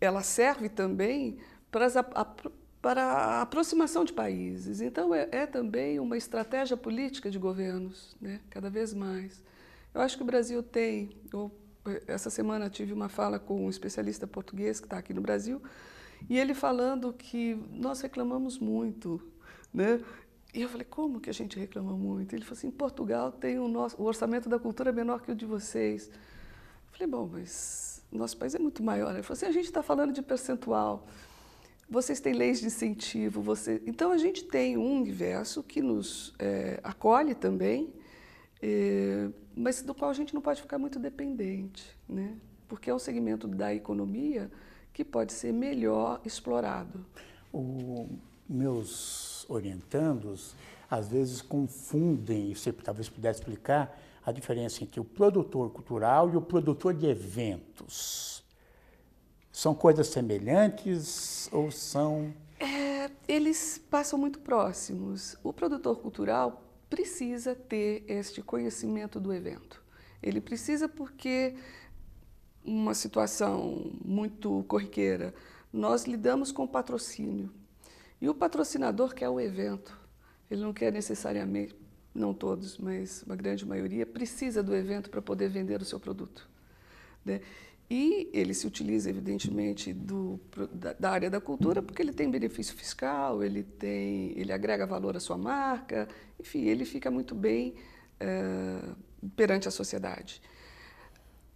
ela 0.00 0.22
serve 0.22 0.68
também 0.68 1.38
para, 1.70 1.86
as, 1.86 1.96
a, 1.96 2.04
para 2.82 3.02
a 3.02 3.42
aproximação 3.42 4.04
de 4.04 4.12
países. 4.12 4.82
Então, 4.82 5.14
é, 5.14 5.26
é, 5.32 5.46
também 5.46 5.98
uma 5.98 6.18
estratégia 6.18 6.76
política 6.76 7.30
de 7.30 7.38
governos, 7.38 8.14
né? 8.20 8.40
cada 8.50 8.68
vez 8.68 8.92
mais. 8.92 9.42
Eu 9.94 10.02
acho 10.02 10.16
que 10.16 10.22
o 10.22 10.26
Brasil 10.26 10.62
tem. 10.62 11.16
Eu, 11.32 11.50
essa 12.06 12.30
semana 12.30 12.70
tive 12.70 12.92
uma 12.92 13.08
fala 13.08 13.38
com 13.38 13.66
um 13.66 13.70
especialista 13.70 14.26
português 14.26 14.80
que 14.80 14.86
está 14.86 14.98
aqui 14.98 15.12
no 15.12 15.20
Brasil, 15.20 15.60
e 16.28 16.38
ele 16.38 16.54
falando 16.54 17.12
que 17.12 17.58
nós 17.72 18.00
reclamamos 18.00 18.58
muito, 18.58 19.20
né? 19.72 20.00
E 20.54 20.62
eu 20.62 20.68
falei, 20.68 20.86
como 20.88 21.18
que 21.18 21.30
a 21.30 21.32
gente 21.32 21.58
reclama 21.58 21.92
muito? 21.96 22.34
Ele 22.34 22.44
falou 22.44 22.58
assim, 22.58 22.70
Portugal 22.70 23.32
tem 23.32 23.58
o, 23.58 23.66
nosso, 23.66 24.00
o 24.00 24.04
orçamento 24.04 24.48
da 24.48 24.58
cultura 24.58 24.92
menor 24.92 25.22
que 25.22 25.32
o 25.32 25.34
de 25.34 25.46
vocês. 25.46 26.08
Eu 26.08 26.92
falei, 26.92 27.08
bom, 27.08 27.28
mas 27.32 28.04
nosso 28.12 28.36
país 28.36 28.54
é 28.54 28.58
muito 28.58 28.82
maior. 28.82 29.14
Ele 29.14 29.22
falou 29.22 29.36
assim, 29.36 29.46
a 29.46 29.52
gente 29.52 29.64
está 29.64 29.82
falando 29.82 30.12
de 30.12 30.20
percentual, 30.20 31.06
vocês 31.88 32.20
têm 32.20 32.34
leis 32.34 32.60
de 32.60 32.66
incentivo, 32.66 33.42
você... 33.42 33.82
então 33.86 34.12
a 34.12 34.18
gente 34.18 34.44
tem 34.44 34.76
um 34.76 35.00
universo 35.00 35.62
que 35.62 35.82
nos 35.82 36.34
é, 36.38 36.80
acolhe 36.82 37.34
também, 37.34 37.92
é, 38.62 39.28
mas 39.56 39.82
do 39.82 39.94
qual 39.94 40.10
a 40.10 40.14
gente 40.14 40.32
não 40.32 40.40
pode 40.40 40.62
ficar 40.62 40.78
muito 40.78 40.98
dependente, 40.98 41.84
né? 42.08 42.36
porque 42.68 42.88
é 42.88 42.94
um 42.94 42.98
segmento 42.98 43.46
da 43.46 43.74
economia 43.74 44.50
que 44.94 45.04
pode 45.04 45.34
ser 45.34 45.52
melhor 45.52 46.22
explorado. 46.24 47.04
O, 47.52 48.08
meus 48.48 49.44
orientandos 49.50 50.54
às 50.88 51.08
vezes 51.08 51.42
confundem, 51.42 52.54
você 52.54 52.72
talvez 52.72 53.08
pudesse 53.08 53.40
explicar, 53.40 53.98
a 54.24 54.32
diferença 54.32 54.82
entre 54.84 55.00
o 55.00 55.04
produtor 55.04 55.70
cultural 55.70 56.30
e 56.32 56.36
o 56.36 56.40
produtor 56.40 56.94
de 56.94 57.06
eventos. 57.06 58.42
São 59.50 59.74
coisas 59.74 60.06
semelhantes 60.06 61.50
ou 61.52 61.70
são. 61.70 62.32
É, 62.58 63.10
eles 63.28 63.76
passam 63.90 64.18
muito 64.18 64.38
próximos. 64.38 65.36
O 65.42 65.52
produtor 65.52 65.98
cultural 65.98 66.62
precisa 66.92 67.54
ter 67.54 68.04
este 68.06 68.42
conhecimento 68.42 69.18
do 69.18 69.32
evento. 69.32 69.82
Ele 70.22 70.42
precisa 70.42 70.86
porque 70.86 71.54
uma 72.62 72.92
situação 72.92 73.90
muito 74.04 74.62
corriqueira, 74.68 75.32
nós 75.72 76.04
lidamos 76.04 76.52
com 76.52 76.66
patrocínio. 76.66 77.50
E 78.20 78.28
o 78.28 78.34
patrocinador 78.34 79.14
quer 79.14 79.30
o 79.30 79.40
evento. 79.40 79.98
Ele 80.50 80.60
não 80.60 80.74
quer 80.74 80.92
necessariamente, 80.92 81.74
não 82.14 82.34
todos, 82.34 82.76
mas 82.76 83.22
uma 83.22 83.36
grande 83.36 83.64
maioria, 83.64 84.04
precisa 84.04 84.62
do 84.62 84.76
evento 84.76 85.08
para 85.08 85.22
poder 85.22 85.48
vender 85.48 85.80
o 85.80 85.86
seu 85.86 85.98
produto. 85.98 86.46
Né? 87.24 87.40
E 87.94 88.30
ele 88.32 88.54
se 88.54 88.66
utiliza, 88.66 89.10
evidentemente, 89.10 89.92
do, 89.92 90.40
da, 90.72 90.94
da, 90.94 91.10
área 91.10 91.28
da 91.28 91.38
cultura 91.38 91.82
porque 91.82 92.00
ele 92.00 92.14
tem 92.14 92.30
benefício 92.30 92.74
fiscal, 92.74 93.44
ele, 93.44 93.62
tem, 93.62 94.32
ele 94.34 94.50
agrega 94.50 94.86
valor 94.86 95.14
à 95.14 95.20
sua 95.20 95.36
marca, 95.36 96.08
enfim, 96.40 96.62
ele 96.62 96.86
fica 96.86 97.10
muito 97.10 97.34
bem 97.34 97.74
é, 98.18 98.78
perante 99.36 99.68
a 99.68 99.70
sociedade. 99.70 100.40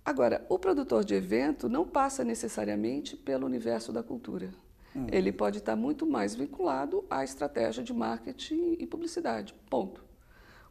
Agora, 0.05 0.45
o 0.50 0.59
produtor 0.59 1.07
de 1.07 1.14
evento 1.14 1.71
não 1.71 1.88
passa 1.88 2.23
necessariamente 2.23 3.16
pelo 3.16 3.47
universo 3.47 3.90
da 3.90 4.02
cultura. 4.02 4.52
Hum. 4.95 5.07
Ele 5.11 5.33
pode 5.33 5.57
estar 5.57 5.75
muito 5.75 6.05
mais 6.05 6.35
vinculado 6.35 7.02
à 7.09 7.25
estratégia 7.25 7.83
de 7.83 7.95
marketing 7.95 8.76
e 8.78 8.87
publicidade. 8.87 9.55
Ponto. 9.71 10.05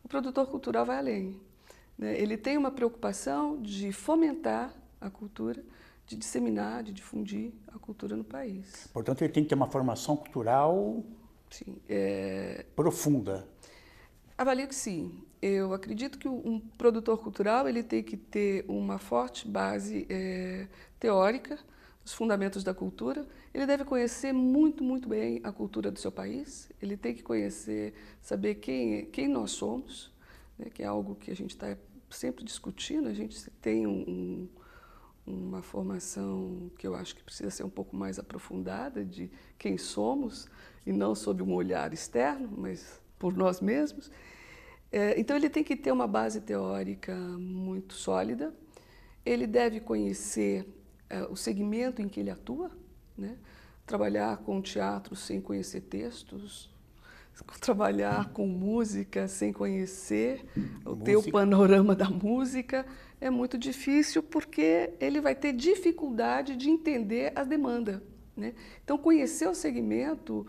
O 0.03 0.07
produtor 0.07 0.45
cultural 0.45 0.86
vai 0.86 1.00
além. 1.00 1.41
Né? 1.98 2.22
Ele 2.22 2.38
tem 2.38 2.55
uma 2.55 2.69
preocupação 2.69 3.60
de 3.60 3.91
fomentar 3.91 4.84
a 5.05 5.09
cultura, 5.09 5.63
de 6.07 6.15
disseminar, 6.15 6.83
de 6.83 6.91
difundir 6.91 7.51
a 7.67 7.79
cultura 7.79 8.15
no 8.15 8.24
país. 8.24 8.88
Portanto, 8.93 9.24
ele 9.24 9.33
tem 9.33 9.43
que 9.43 9.50
ter 9.50 9.55
uma 9.55 9.69
formação 9.69 10.15
cultural 10.15 11.03
sim, 11.50 11.77
é... 11.89 12.65
profunda. 12.75 13.47
Avalio 14.38 14.67
que 14.67 14.75
sim. 14.75 15.24
Eu 15.41 15.74
acredito 15.74 16.17
que 16.17 16.27
um 16.27 16.59
produtor 16.77 17.17
cultural 17.19 17.67
ele 17.67 17.83
tem 17.83 18.03
que 18.03 18.17
ter 18.17 18.65
uma 18.67 18.97
forte 18.97 19.47
base 19.47 20.05
é, 20.09 20.67
teórica, 21.00 21.59
os 22.03 22.13
fundamentos 22.13 22.63
da 22.63 22.74
cultura. 22.74 23.25
Ele 23.53 23.65
deve 23.65 23.85
conhecer 23.85 24.33
muito, 24.33 24.83
muito 24.83 25.07
bem 25.07 25.39
a 25.43 25.51
cultura 25.51 25.89
do 25.89 26.00
seu 26.00 26.12
país. 26.12 26.69
Ele 26.81 26.97
tem 26.97 27.13
que 27.13 27.24
conhecer, 27.24 27.93
saber 28.21 28.55
quem, 28.55 29.05
quem 29.05 29.27
nós 29.27 29.51
somos, 29.51 30.12
né, 30.57 30.67
que 30.74 30.83
é 30.83 30.85
algo 30.85 31.15
que 31.15 31.31
a 31.31 31.35
gente 31.35 31.51
está 31.51 31.77
sempre 32.09 32.43
discutindo. 32.43 33.07
A 33.07 33.13
gente 33.13 33.50
tem 33.62 33.88
um, 33.88 34.01
um, 34.01 34.50
uma 35.25 35.62
formação 35.62 36.72
que 36.77 36.86
eu 36.86 36.96
acho 36.96 37.15
que 37.15 37.24
precisa 37.24 37.50
ser 37.50 37.63
um 37.63 37.70
pouco 37.70 37.96
mais 37.96 38.20
aprofundada 38.20 39.03
de 39.03 39.32
quem 39.58 39.77
somos, 39.77 40.48
e 40.86 40.91
não 40.91 41.15
sob 41.15 41.41
um 41.41 41.53
olhar 41.53 41.91
externo, 41.94 42.50
mas 42.55 43.01
por 43.17 43.36
nós 43.36 43.60
mesmos. 43.60 44.12
É, 44.91 45.20
então, 45.20 45.36
ele 45.36 45.50
tem 45.50 45.63
que 45.63 45.75
ter 45.75 45.91
uma 45.91 46.08
base 46.08 46.39
teórica 46.41 47.15
muito 47.15 47.94
sólida. 47.94 48.53
Ele 49.25 49.48
deve 49.48 49.79
conhecer 49.79 50.67
é, 51.10 51.24
o 51.24 51.36
segmento 51.36 52.01
em 52.01 52.08
que 52.08 52.20
ele 52.20 52.29
atua, 52.29 52.72
né? 53.17 53.38
trabalhar 53.86 54.38
com 54.38 54.62
teatro 54.62 55.15
sem 55.15 55.41
conhecer 55.41 55.82
textos, 55.82 56.70
trabalhar 57.60 58.32
com 58.32 58.48
música 58.48 59.27
sem 59.27 59.51
conhecer 59.51 60.46
o 60.86 60.96
teu 60.96 61.22
panorama 61.32 61.96
da 61.96 62.10
música 62.10 62.86
é 63.19 63.29
muito 63.29 63.57
difícil 63.57 64.22
porque 64.22 64.93
ele 65.00 65.22
vai 65.22 65.36
ter 65.36 65.53
dificuldade 65.53 66.55
de 66.55 66.69
entender 66.69 67.31
a 67.36 67.43
demanda. 67.43 68.03
Né? 68.36 68.53
Então, 68.84 68.98
conhecer 68.98 69.48
o 69.48 69.55
segmento 69.55 70.45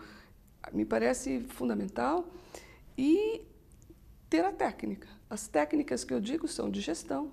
me 0.72 0.84
parece 0.84 1.40
fundamental 1.48 2.28
e 2.98 3.42
ter 4.28 4.44
a 4.44 4.52
técnica. 4.52 5.08
As 5.30 5.46
técnicas 5.46 6.04
que 6.04 6.12
eu 6.12 6.20
digo 6.20 6.48
são 6.48 6.70
de 6.70 6.80
gestão, 6.80 7.32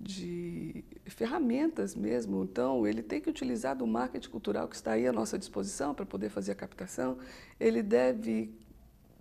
de 0.00 0.84
ferramentas 1.06 1.94
mesmo. 1.94 2.42
Então, 2.44 2.86
ele 2.86 3.02
tem 3.02 3.20
que 3.20 3.28
utilizar 3.28 3.76
do 3.76 3.86
marketing 3.86 4.30
cultural 4.30 4.68
que 4.68 4.76
está 4.76 4.92
aí 4.92 5.06
à 5.06 5.12
nossa 5.12 5.38
disposição 5.38 5.94
para 5.94 6.06
poder 6.06 6.30
fazer 6.30 6.52
a 6.52 6.54
captação. 6.54 7.18
Ele 7.60 7.82
deve 7.82 8.54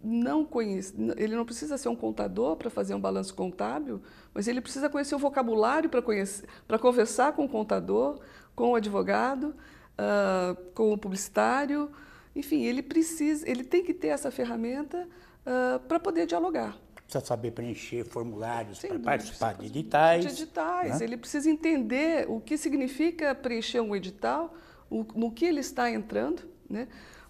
não 0.03 0.45
conhecer, 0.45 0.95
ele 1.17 1.35
não 1.35 1.45
precisa 1.45 1.77
ser 1.77 1.89
um 1.89 1.95
contador 1.95 2.55
para 2.55 2.69
fazer 2.69 2.93
um 2.93 2.99
balanço 2.99 3.33
contábil, 3.33 4.01
mas 4.33 4.47
ele 4.47 4.61
precisa 4.61 4.89
conhecer 4.89 5.15
o 5.15 5.19
vocabulário 5.19 5.89
para 5.89 6.01
conhecer, 6.01 6.47
para 6.67 6.77
conversar 6.77 7.33
com 7.33 7.45
o 7.45 7.49
contador, 7.49 8.19
com 8.55 8.71
o 8.71 8.75
advogado, 8.75 9.55
uh, 9.97 10.55
com 10.73 10.93
o 10.93 10.97
publicitário. 10.97 11.91
Enfim, 12.35 12.63
ele 12.63 12.83
precisa, 12.83 13.49
ele 13.49 13.63
tem 13.63 13.83
que 13.83 13.93
ter 13.93 14.09
essa 14.09 14.29
ferramenta 14.29 15.07
uh, 15.45 15.79
para 15.87 15.99
poder 15.99 16.25
dialogar 16.25 16.77
precisa 17.05 17.23
saber 17.23 17.51
preencher 17.51 18.03
formulários 18.03 18.79
para 18.79 18.99
participar 18.99 19.53
de 19.53 19.67
editais. 19.67 20.25
De 20.25 20.43
editais. 20.43 20.99
Né? 20.99 21.05
Ele 21.05 21.17
precisa 21.17 21.49
entender 21.49 22.25
o 22.27 22.39
que 22.39 22.57
significa 22.57 23.33
preencher 23.35 23.79
um 23.79 23.95
edital, 23.95 24.53
o, 24.89 25.05
no 25.15 25.31
que 25.31 25.45
ele 25.45 25.59
está 25.59 25.89
entrando, 25.89 26.41
né? 26.69 26.87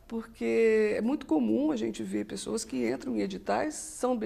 Porque 0.08 0.94
é 0.96 1.02
muito 1.02 1.26
comum 1.26 1.72
a 1.72 1.76
gente 1.76 2.04
ver 2.04 2.26
pessoas 2.26 2.64
que 2.64 2.88
entram 2.88 3.16
em 3.16 3.22
editais, 3.22 3.76
são, 3.76 4.20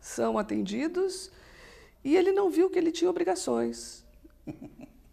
são 0.00 0.38
atendidos 0.38 1.30
e 2.04 2.16
ele 2.16 2.32
não 2.32 2.50
viu 2.50 2.68
que 2.68 2.78
ele 2.78 2.92
tinha 2.92 3.10
obrigações 3.10 4.04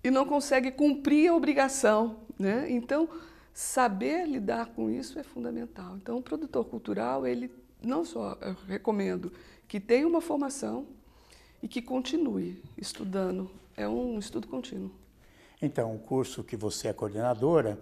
e 0.03 0.12
não 0.12 0.25
consegue 0.25 0.72
cumprir 0.72 1.30
a 1.30 1.36
obrigação. 1.36 2.18
Né? 2.38 2.70
Então, 2.70 3.08
saber 3.53 4.25
lidar 4.27 4.68
com 4.68 4.89
isso 4.89 5.18
é 5.18 5.24
fundamental. 5.24 5.96
Então, 5.96 6.18
o 6.18 6.22
produtor 6.22 6.65
cultural, 6.65 7.25
ele 7.25 7.51
não 7.82 8.03
só, 8.03 8.38
eu 8.41 8.56
recomendo 8.68 9.32
que 9.68 9.80
tenha 9.80 10.08
uma 10.08 10.22
formação 10.22 10.86
e 11.63 11.68
que 11.68 11.82
continue 11.82 12.62
estudando. 12.77 13.50
É 13.77 13.88
um 13.88 14.20
estudo 14.20 14.48
contínuo. 14.48 14.91
Então, 15.62 15.96
o 15.96 16.00
curso 16.00 16.44
que 16.44 16.58
você 16.58 16.89
é 16.89 16.94
coordenadora 16.94 17.80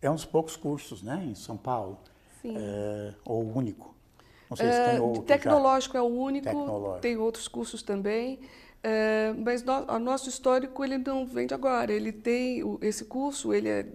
é 0.00 0.10
um 0.10 0.14
dos 0.14 0.24
poucos 0.24 0.56
cursos, 0.56 1.02
né, 1.02 1.24
em 1.28 1.34
São 1.34 1.56
Paulo. 1.56 1.98
Sim. 2.40 2.54
É, 2.56 3.14
ou 3.24 3.44
o 3.44 3.56
único. 3.56 3.94
Não 4.48 4.56
sei 4.56 4.70
se 4.70 4.84
tem 4.84 4.96
é, 4.96 5.00
outro. 5.00 5.22
Tecnológico 5.22 5.94
já. 5.94 5.98
é 5.98 6.02
o 6.02 6.06
único. 6.06 6.98
Tem 7.00 7.16
outros 7.16 7.48
cursos 7.48 7.82
também. 7.82 8.40
É, 8.82 9.34
mas 9.36 9.62
no, 9.62 9.72
o 9.90 9.98
nosso 9.98 10.28
histórico 10.28 10.84
ele 10.84 10.98
não 10.98 11.26
vem 11.26 11.46
de 11.46 11.54
agora. 11.54 11.92
Ele 11.92 12.12
tem 12.12 12.62
esse 12.80 13.04
curso, 13.04 13.52
ele 13.52 13.68
é, 13.68 13.86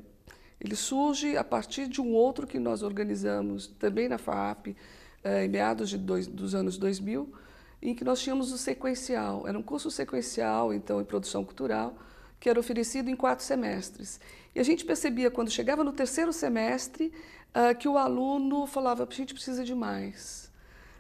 ele 0.59 0.75
surge 0.75 1.37
a 1.37 1.43
partir 1.43 1.87
de 1.87 2.01
um 2.01 2.13
outro 2.13 2.45
que 2.45 2.59
nós 2.59 2.83
organizamos 2.83 3.67
também 3.79 4.07
na 4.07 4.17
FAP, 4.17 4.75
é, 5.23 5.45
em 5.45 5.47
meados 5.47 5.89
de 5.89 5.97
dois, 5.97 6.27
dos 6.27 6.53
anos 6.53 6.77
2000, 6.77 7.33
em 7.81 7.95
que 7.95 8.03
nós 8.03 8.19
tínhamos 8.19 8.51
o 8.51 8.57
sequencial. 8.57 9.47
Era 9.47 9.57
um 9.57 9.63
curso 9.63 9.89
sequencial, 9.89 10.73
então, 10.73 11.01
em 11.01 11.05
produção 11.05 11.43
cultural, 11.43 11.95
que 12.43 12.49
era 12.49 12.59
oferecido 12.59 13.09
em 13.09 13.15
quatro 13.15 13.45
semestres. 13.45 14.19
E 14.53 14.59
a 14.59 14.63
gente 14.63 14.83
percebia, 14.83 15.31
quando 15.31 15.49
chegava 15.49 15.81
no 15.81 15.93
terceiro 15.93 16.33
semestre, 16.33 17.09
uh, 17.55 17.73
que 17.73 17.87
o 17.87 17.97
aluno 17.97 18.67
falava: 18.67 19.07
a 19.09 19.13
gente 19.13 19.33
precisa 19.33 19.63
de 19.63 19.73
mais, 19.73 20.51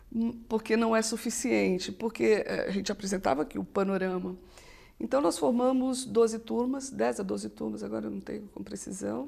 hum, 0.09 0.31
porque 0.47 0.77
não 0.77 0.95
é 0.95 1.01
suficiente, 1.01 1.91
porque 1.91 2.45
uh, 2.47 2.69
a 2.69 2.71
gente 2.71 2.93
apresentava 2.93 3.41
aqui 3.41 3.59
o 3.59 3.65
panorama. 3.65 4.37
Então, 4.97 5.19
nós 5.19 5.37
formamos 5.37 6.05
12 6.05 6.39
turmas, 6.39 6.89
10 6.89 7.19
a 7.19 7.23
12 7.23 7.49
turmas, 7.49 7.83
agora 7.83 8.05
eu 8.05 8.11
não 8.11 8.21
tenho 8.21 8.47
com 8.53 8.63
precisão. 8.63 9.27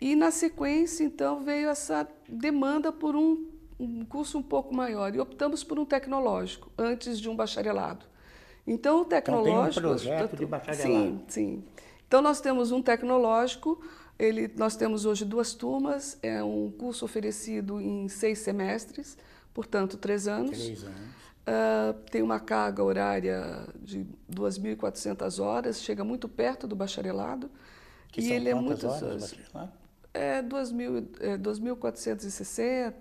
E, 0.00 0.16
na 0.16 0.30
sequência, 0.30 1.04
então, 1.04 1.44
veio 1.44 1.68
essa 1.68 2.08
demanda 2.26 2.90
por 2.90 3.14
um 3.14 3.52
um 3.78 4.04
curso 4.04 4.38
um 4.38 4.42
pouco 4.42 4.72
maior 4.72 5.12
e 5.14 5.20
optamos 5.20 5.64
por 5.64 5.80
um 5.80 5.84
tecnológico 5.84 6.70
antes 6.78 7.20
de 7.20 7.28
um 7.28 7.34
bacharelado. 7.34 8.06
Então, 8.66 9.02
o 9.02 9.04
tecnológico... 9.04 9.80
Então, 9.80 9.96
tem 9.96 10.12
um 10.12 10.16
projeto 10.16 10.36
de 10.36 10.46
bacharelado. 10.46 10.88
Sim, 10.88 11.24
sim. 11.28 11.64
Então, 12.06 12.22
nós 12.22 12.40
temos 12.40 12.70
um 12.70 12.80
tecnológico, 12.80 13.80
ele, 14.18 14.50
nós 14.56 14.76
temos 14.76 15.04
hoje 15.04 15.24
duas 15.24 15.54
turmas, 15.54 16.18
é 16.22 16.42
um 16.42 16.70
curso 16.70 17.04
oferecido 17.04 17.80
em 17.80 18.08
seis 18.08 18.38
semestres, 18.38 19.18
portanto, 19.52 19.96
três 19.96 20.28
anos. 20.28 20.58
Três 20.58 20.84
anos. 20.84 21.24
Uh, 21.46 21.92
tem 22.10 22.22
uma 22.22 22.40
carga 22.40 22.82
horária 22.82 23.66
de 23.82 24.06
2.400 24.32 25.42
horas, 25.42 25.82
chega 25.82 26.02
muito 26.02 26.26
perto 26.26 26.66
do 26.66 26.74
bacharelado. 26.74 27.50
Que 28.08 28.22
e 28.22 28.32
ele 28.32 28.48
é 28.48 28.54
muito 28.54 28.86
horas, 28.86 29.34
é 30.14 30.40
2.000, 30.40 31.06
é 31.20 31.36
2.460, 31.36 32.94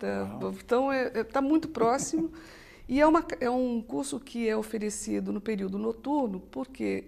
então 0.57 0.91
está 0.91 0.95
é, 0.95 1.19
é, 1.19 1.23
tá 1.23 1.41
muito 1.41 1.69
próximo. 1.69 2.31
e 2.93 3.01
é, 3.01 3.07
uma, 3.07 3.25
é 3.39 3.49
um 3.49 3.81
curso 3.81 4.19
que 4.19 4.47
é 4.47 4.55
oferecido 4.55 5.33
no 5.33 5.41
período 5.41 5.79
noturno, 5.79 6.39
porque 6.39 7.05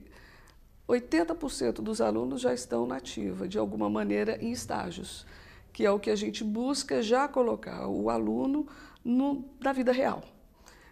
80% 0.90 1.74
dos 1.74 2.02
alunos 2.02 2.42
já 2.42 2.56
estão 2.56 2.88
na 2.88 2.96
ativa, 2.98 3.48
de 3.48 3.60
alguma 3.60 3.88
maneira, 3.88 4.36
em 4.44 4.52
estágios, 4.52 5.28
que 5.72 5.86
é 5.86 5.92
o 5.92 6.00
que 6.00 6.10
a 6.10 6.16
gente 6.16 6.44
busca 6.44 7.04
já 7.04 7.28
colocar 7.28 7.88
o 7.88 8.10
aluno 8.10 8.68
no, 9.04 9.46
na 9.60 9.72
vida 9.74 9.92
real. 9.92 10.24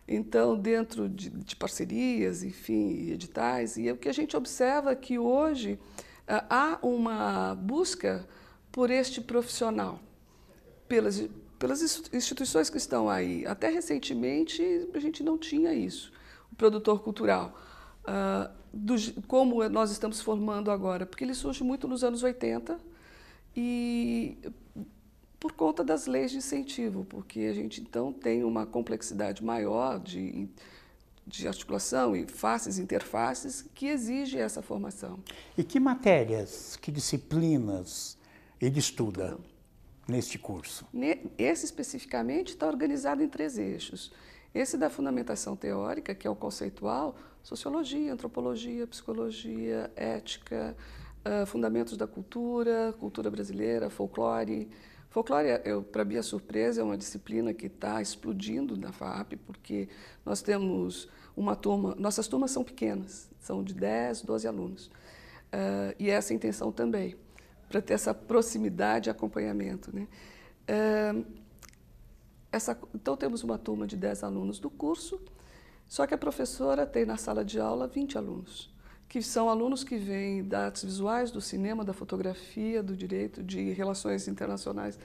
Então, 0.07 0.55
dentro 0.55 1.09
de, 1.09 1.31
de 1.31 1.55
parcerias, 1.55 2.43
enfim, 2.43 3.09
editais, 3.09 3.77
e 3.77 3.89
o 3.89 3.97
que 3.97 4.09
a 4.09 4.13
gente 4.13 4.37
observa 4.37 4.91
é 4.91 4.95
que 4.95 5.17
hoje 5.17 5.79
ah, 6.27 6.45
há 6.47 6.85
uma 6.85 7.55
busca 7.55 8.27
por 8.71 8.91
este 8.91 9.21
profissional, 9.21 9.99
pelas, 10.87 11.27
pelas 11.63 11.81
instituições 12.11 12.69
que 12.69 12.75
estão 12.75 13.09
aí. 13.09 13.45
Até 13.45 13.69
recentemente, 13.69 14.61
a 14.93 14.99
gente 14.99 15.23
não 15.23 15.37
tinha 15.37 15.73
isso, 15.73 16.11
o 16.51 16.55
produtor 16.57 17.01
cultural. 17.01 17.57
Uh, 18.01 18.53
do, 18.73 18.95
como 19.29 19.65
nós 19.69 19.89
estamos 19.89 20.19
formando 20.19 20.69
agora, 20.69 21.05
porque 21.05 21.23
ele 21.23 21.33
surge 21.33 21.63
muito 21.63 21.87
nos 21.87 22.03
anos 22.03 22.21
80 22.21 22.77
e 23.55 24.37
por 25.39 25.53
conta 25.53 25.85
das 25.85 26.05
leis 26.05 26.31
de 26.31 26.37
incentivo, 26.39 27.05
porque 27.05 27.39
a 27.39 27.53
gente 27.53 27.79
então 27.79 28.11
tem 28.11 28.43
uma 28.43 28.65
complexidade 28.65 29.41
maior 29.41 30.01
de, 30.01 30.49
de 31.25 31.47
articulação 31.47 32.13
e 32.13 32.27
faces, 32.27 32.77
interfaces, 32.77 33.63
que 33.73 33.87
exige 33.87 34.37
essa 34.37 34.61
formação. 34.61 35.17
E 35.57 35.63
que 35.63 35.79
matérias, 35.79 36.75
que 36.75 36.91
disciplinas 36.91 38.17
ele 38.59 38.79
estuda 38.79 39.37
neste 40.07 40.37
curso? 40.37 40.85
Esse 41.37 41.65
especificamente 41.65 42.49
está 42.49 42.67
organizado 42.67 43.23
em 43.23 43.27
três 43.27 43.57
eixos. 43.57 44.11
Esse 44.53 44.77
da 44.77 44.89
fundamentação 44.89 45.55
teórica, 45.55 46.13
que 46.13 46.27
é 46.27 46.29
o 46.29 46.35
conceitual, 46.35 47.15
sociologia, 47.41 48.13
antropologia, 48.13 48.85
psicologia, 48.85 49.91
ética, 49.95 50.75
uh, 51.25 51.45
fundamentos 51.45 51.97
da 51.97 52.05
cultura, 52.05 52.93
cultura 52.99 53.31
brasileira, 53.31 53.89
folclore, 53.89 54.69
Folclore, 55.13 55.49
para 55.91 56.03
minha 56.03 56.23
surpresa, 56.23 56.81
é 56.81 56.83
uma 56.83 56.97
disciplina 56.97 57.53
que 57.53 57.67
está 57.67 58.01
explodindo 58.01 58.75
na 58.75 58.91
FAP, 58.91 59.33
porque 59.45 59.87
nós 60.25 60.41
temos 60.41 61.07
uma 61.37 61.55
turma, 61.55 61.93
nossas 61.93 62.27
turmas 62.27 62.49
são 62.49 62.63
pequenas, 62.63 63.29
são 63.39 63.63
de 63.63 63.75
10, 63.75 64.23
12 64.23 64.47
alunos. 64.47 64.87
Uh, 64.87 65.93
e 65.99 66.09
essa 66.09 66.31
é 66.31 66.33
a 66.33 66.35
intenção 66.35 66.71
também, 66.71 67.15
para 67.73 67.81
ter 67.81 67.95
essa 67.95 68.13
proximidade 68.13 69.09
e 69.09 69.11
acompanhamento. 69.11 69.89
Né? 69.91 70.07
Uh, 70.69 71.25
essa, 72.51 72.77
então, 72.93 73.17
temos 73.17 73.43
uma 73.43 73.57
turma 73.57 73.87
de 73.87 73.97
10 73.97 74.23
alunos 74.23 74.59
do 74.59 74.69
curso, 74.69 75.19
só 75.87 76.05
que 76.05 76.13
a 76.13 76.17
professora 76.17 76.85
tem 76.85 77.03
na 77.03 77.17
sala 77.17 77.43
de 77.43 77.59
aula 77.59 77.87
20 77.87 78.15
alunos 78.17 78.71
que 79.09 79.21
são 79.21 79.47
alunos 79.47 79.83
que 79.83 79.95
vêm 79.95 80.43
das 80.43 80.61
artes 80.61 80.83
visuais, 80.85 81.29
do 81.29 81.39
cinema, 81.39 81.85
da 81.85 81.93
fotografia, 81.93 82.81
do 82.81 82.97
direito, 82.97 83.43
de 83.43 83.71
relações 83.71 84.27
internacionais. 84.27 84.97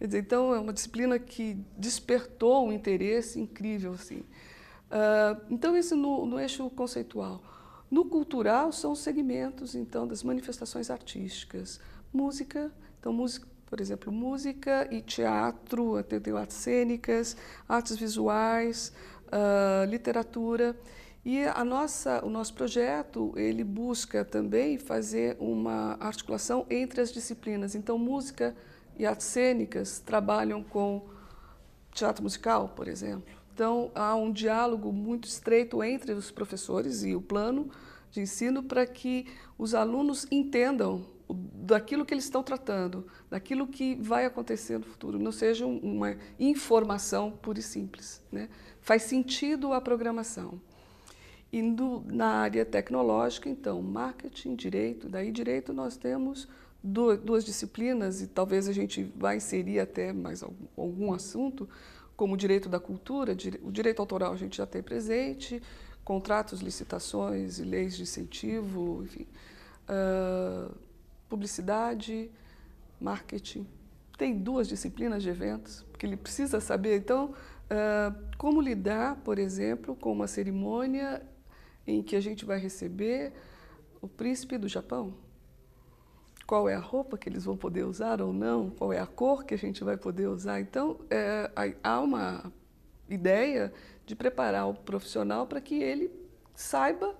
Dizer, 0.00 0.20
então, 0.20 0.54
é 0.54 0.58
uma 0.58 0.72
disciplina 0.72 1.18
que 1.18 1.62
despertou 1.76 2.66
um 2.66 2.72
interesse 2.72 3.38
incrível. 3.38 3.92
Assim. 3.92 4.20
Uh, 4.20 5.44
então, 5.50 5.76
isso 5.76 5.94
no, 5.94 6.24
no 6.24 6.40
eixo 6.40 6.70
conceitual. 6.70 7.42
No 7.90 8.06
cultural, 8.06 8.72
são 8.72 8.92
os 8.92 9.00
segmentos, 9.00 9.74
então, 9.74 10.06
das 10.06 10.22
manifestações 10.22 10.88
artísticas. 10.88 11.80
Música, 12.12 12.72
então, 12.98 13.12
música, 13.12 13.46
por 13.66 13.80
exemplo, 13.80 14.12
música 14.12 14.88
e 14.90 15.00
teatro, 15.00 16.02
tem 16.02 16.36
artes 16.36 16.56
cênicas, 16.56 17.36
artes 17.68 17.96
visuais, 17.96 18.92
uh, 19.26 19.88
literatura. 19.88 20.76
E 21.24 21.44
a 21.44 21.64
nossa, 21.64 22.24
o 22.24 22.28
nosso 22.28 22.52
projeto, 22.54 23.32
ele 23.36 23.62
busca 23.62 24.24
também 24.24 24.76
fazer 24.76 25.36
uma 25.38 25.96
articulação 26.00 26.66
entre 26.68 27.00
as 27.00 27.12
disciplinas. 27.12 27.74
Então, 27.76 27.96
música 27.96 28.56
e 28.98 29.06
artes 29.06 29.26
cênicas 29.26 30.00
trabalham 30.00 30.64
com 30.64 31.06
teatro 31.92 32.22
musical, 32.22 32.70
por 32.70 32.88
exemplo. 32.88 33.22
Então, 33.54 33.92
há 33.94 34.16
um 34.16 34.32
diálogo 34.32 34.92
muito 34.92 35.28
estreito 35.28 35.82
entre 35.84 36.12
os 36.12 36.30
professores 36.30 37.04
e 37.04 37.14
o 37.14 37.20
plano 37.20 37.70
de 38.10 38.20
ensino 38.20 38.62
para 38.62 38.84
que 38.84 39.26
os 39.56 39.74
alunos 39.74 40.26
entendam 40.30 41.06
daquilo 41.32 42.04
que 42.04 42.14
eles 42.14 42.24
estão 42.24 42.42
tratando, 42.42 43.06
daquilo 43.28 43.66
que 43.66 43.94
vai 43.96 44.24
acontecer 44.24 44.78
no 44.78 44.84
futuro, 44.84 45.18
não 45.18 45.32
seja 45.32 45.66
uma 45.66 46.16
informação 46.38 47.30
pura 47.30 47.58
e 47.58 47.62
simples. 47.62 48.22
Né? 48.30 48.48
Faz 48.80 49.02
sentido 49.02 49.72
a 49.72 49.80
programação. 49.80 50.60
Indo 51.52 52.04
na 52.06 52.26
área 52.26 52.64
tecnológica, 52.64 53.48
então, 53.48 53.82
marketing, 53.82 54.54
direito. 54.54 55.08
Daí, 55.08 55.32
direito, 55.32 55.72
nós 55.72 55.96
temos 55.96 56.48
duas, 56.82 57.18
duas 57.18 57.44
disciplinas, 57.44 58.22
e 58.22 58.26
talvez 58.26 58.68
a 58.68 58.72
gente 58.72 59.02
vá 59.16 59.34
inserir 59.34 59.80
até 59.80 60.12
mais 60.12 60.42
algum, 60.42 60.66
algum 60.76 61.12
assunto, 61.12 61.68
como 62.16 62.36
direito 62.36 62.68
da 62.68 62.78
cultura, 62.78 63.32
o 63.62 63.72
direito 63.72 64.00
autoral 64.00 64.32
a 64.32 64.36
gente 64.36 64.58
já 64.58 64.66
tem 64.66 64.82
presente, 64.82 65.62
contratos, 66.04 66.60
licitações 66.60 67.58
e 67.58 67.64
leis 67.64 67.96
de 67.96 68.02
incentivo, 68.02 69.02
enfim, 69.04 69.26
uh, 69.88 70.74
publicidade, 71.30 72.30
marketing. 73.00 73.66
Tem 74.18 74.36
duas 74.36 74.68
disciplinas 74.68 75.22
de 75.22 75.30
eventos, 75.30 75.86
porque 75.90 76.04
ele 76.04 76.16
precisa 76.16 76.60
saber, 76.60 76.98
então, 76.98 77.30
uh, 77.30 78.36
como 78.36 78.60
lidar, 78.60 79.16
por 79.24 79.38
exemplo, 79.38 79.96
com 79.96 80.12
uma 80.12 80.26
cerimônia 80.26 81.22
em 81.86 82.02
que 82.02 82.16
a 82.16 82.20
gente 82.20 82.44
vai 82.44 82.58
receber 82.58 83.32
o 84.02 84.08
príncipe 84.08 84.58
do 84.58 84.68
Japão. 84.68 85.14
Qual 86.46 86.68
é 86.68 86.74
a 86.74 86.80
roupa 86.80 87.16
que 87.16 87.28
eles 87.28 87.44
vão 87.44 87.56
poder 87.56 87.84
usar 87.84 88.20
ou 88.20 88.32
não? 88.32 88.70
Qual 88.70 88.92
é 88.92 88.98
a 88.98 89.06
cor 89.06 89.44
que 89.44 89.54
a 89.54 89.58
gente 89.58 89.84
vai 89.84 89.96
poder 89.96 90.26
usar? 90.26 90.60
Então, 90.60 90.98
é, 91.08 91.50
há 91.82 92.00
uma 92.00 92.52
ideia 93.08 93.72
de 94.04 94.16
preparar 94.16 94.68
o 94.68 94.74
profissional 94.74 95.46
para 95.46 95.60
que 95.60 95.80
ele 95.80 96.10
saiba 96.54 97.14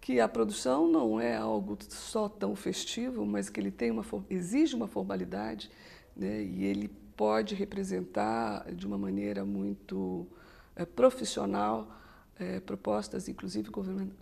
que 0.00 0.18
a 0.18 0.28
produção 0.28 0.88
não 0.88 1.20
é 1.20 1.36
algo 1.36 1.76
só 1.88 2.28
tão 2.28 2.56
festivo, 2.56 3.26
mas 3.26 3.50
que 3.50 3.60
ele 3.60 3.70
tem 3.70 3.90
uma 3.90 4.04
exige 4.30 4.74
uma 4.74 4.88
formalidade, 4.88 5.70
né? 6.16 6.42
E 6.42 6.64
ele 6.64 6.88
pode 7.16 7.54
representar 7.54 8.72
de 8.72 8.86
uma 8.86 8.96
maneira 8.96 9.44
muito 9.44 10.26
é, 10.74 10.86
profissional 10.86 11.94
é, 12.38 12.58
propostas, 12.60 13.28
inclusive 13.28 13.70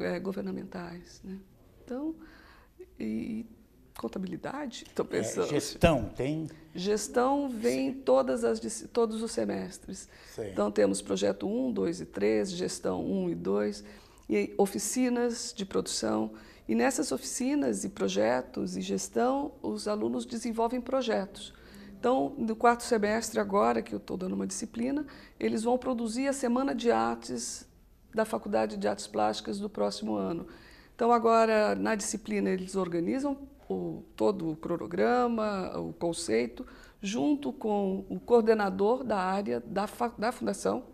é, 0.00 0.18
governamentais. 0.18 1.20
Né? 1.22 1.38
Então, 1.84 2.16
e, 2.98 3.46
contabilidade, 3.96 4.84
estou 4.88 5.06
é, 5.06 5.08
pensando. 5.08 5.46
É, 5.46 5.48
gestão, 5.50 6.10
tem? 6.16 6.50
Gestão 6.74 7.48
vem 7.48 7.92
todas 7.92 8.42
as, 8.42 8.88
todos 8.92 9.22
os 9.22 9.30
semestres. 9.30 10.08
Sim. 10.34 10.48
Então, 10.50 10.70
temos 10.70 11.00
projeto 11.00 11.46
1, 11.46 11.72
2 11.72 12.00
e 12.00 12.06
3, 12.06 12.50
gestão 12.50 13.04
1 13.04 13.30
e 13.30 13.34
2, 13.36 13.84
e 14.28 14.54
oficinas 14.58 15.54
de 15.56 15.64
produção. 15.64 16.32
E 16.68 16.74
nessas 16.74 17.12
oficinas 17.12 17.84
e 17.84 17.88
projetos 17.88 18.76
e 18.76 18.80
gestão, 18.80 19.52
os 19.62 19.88
alunos 19.88 20.26
desenvolvem 20.26 20.80
projetos. 20.80 21.54
Então, 21.98 22.34
no 22.36 22.54
quarto 22.54 22.84
semestre, 22.84 23.40
agora 23.40 23.82
que 23.82 23.92
eu 23.94 23.96
estou 23.96 24.16
dando 24.16 24.34
uma 24.34 24.46
disciplina, 24.46 25.04
eles 25.40 25.64
vão 25.64 25.76
produzir 25.78 26.28
a 26.28 26.32
Semana 26.32 26.74
de 26.74 26.90
Artes 26.90 27.66
da 28.14 28.24
Faculdade 28.24 28.76
de 28.76 28.86
Artes 28.86 29.06
Plásticas 29.06 29.58
do 29.58 29.68
próximo 29.68 30.14
ano. 30.14 30.46
Então, 30.94 31.10
agora, 31.10 31.74
na 31.74 31.94
disciplina, 31.94 32.50
eles 32.50 32.76
organizam 32.76 33.36
o, 33.68 34.04
todo 34.14 34.50
o 34.50 34.56
cronograma, 34.56 35.76
o 35.78 35.92
conceito, 35.92 36.66
junto 37.00 37.52
com 37.52 38.04
o 38.08 38.18
coordenador 38.20 39.04
da 39.04 39.18
área 39.18 39.60
da, 39.60 39.86
da 40.16 40.32
Fundação, 40.32 40.84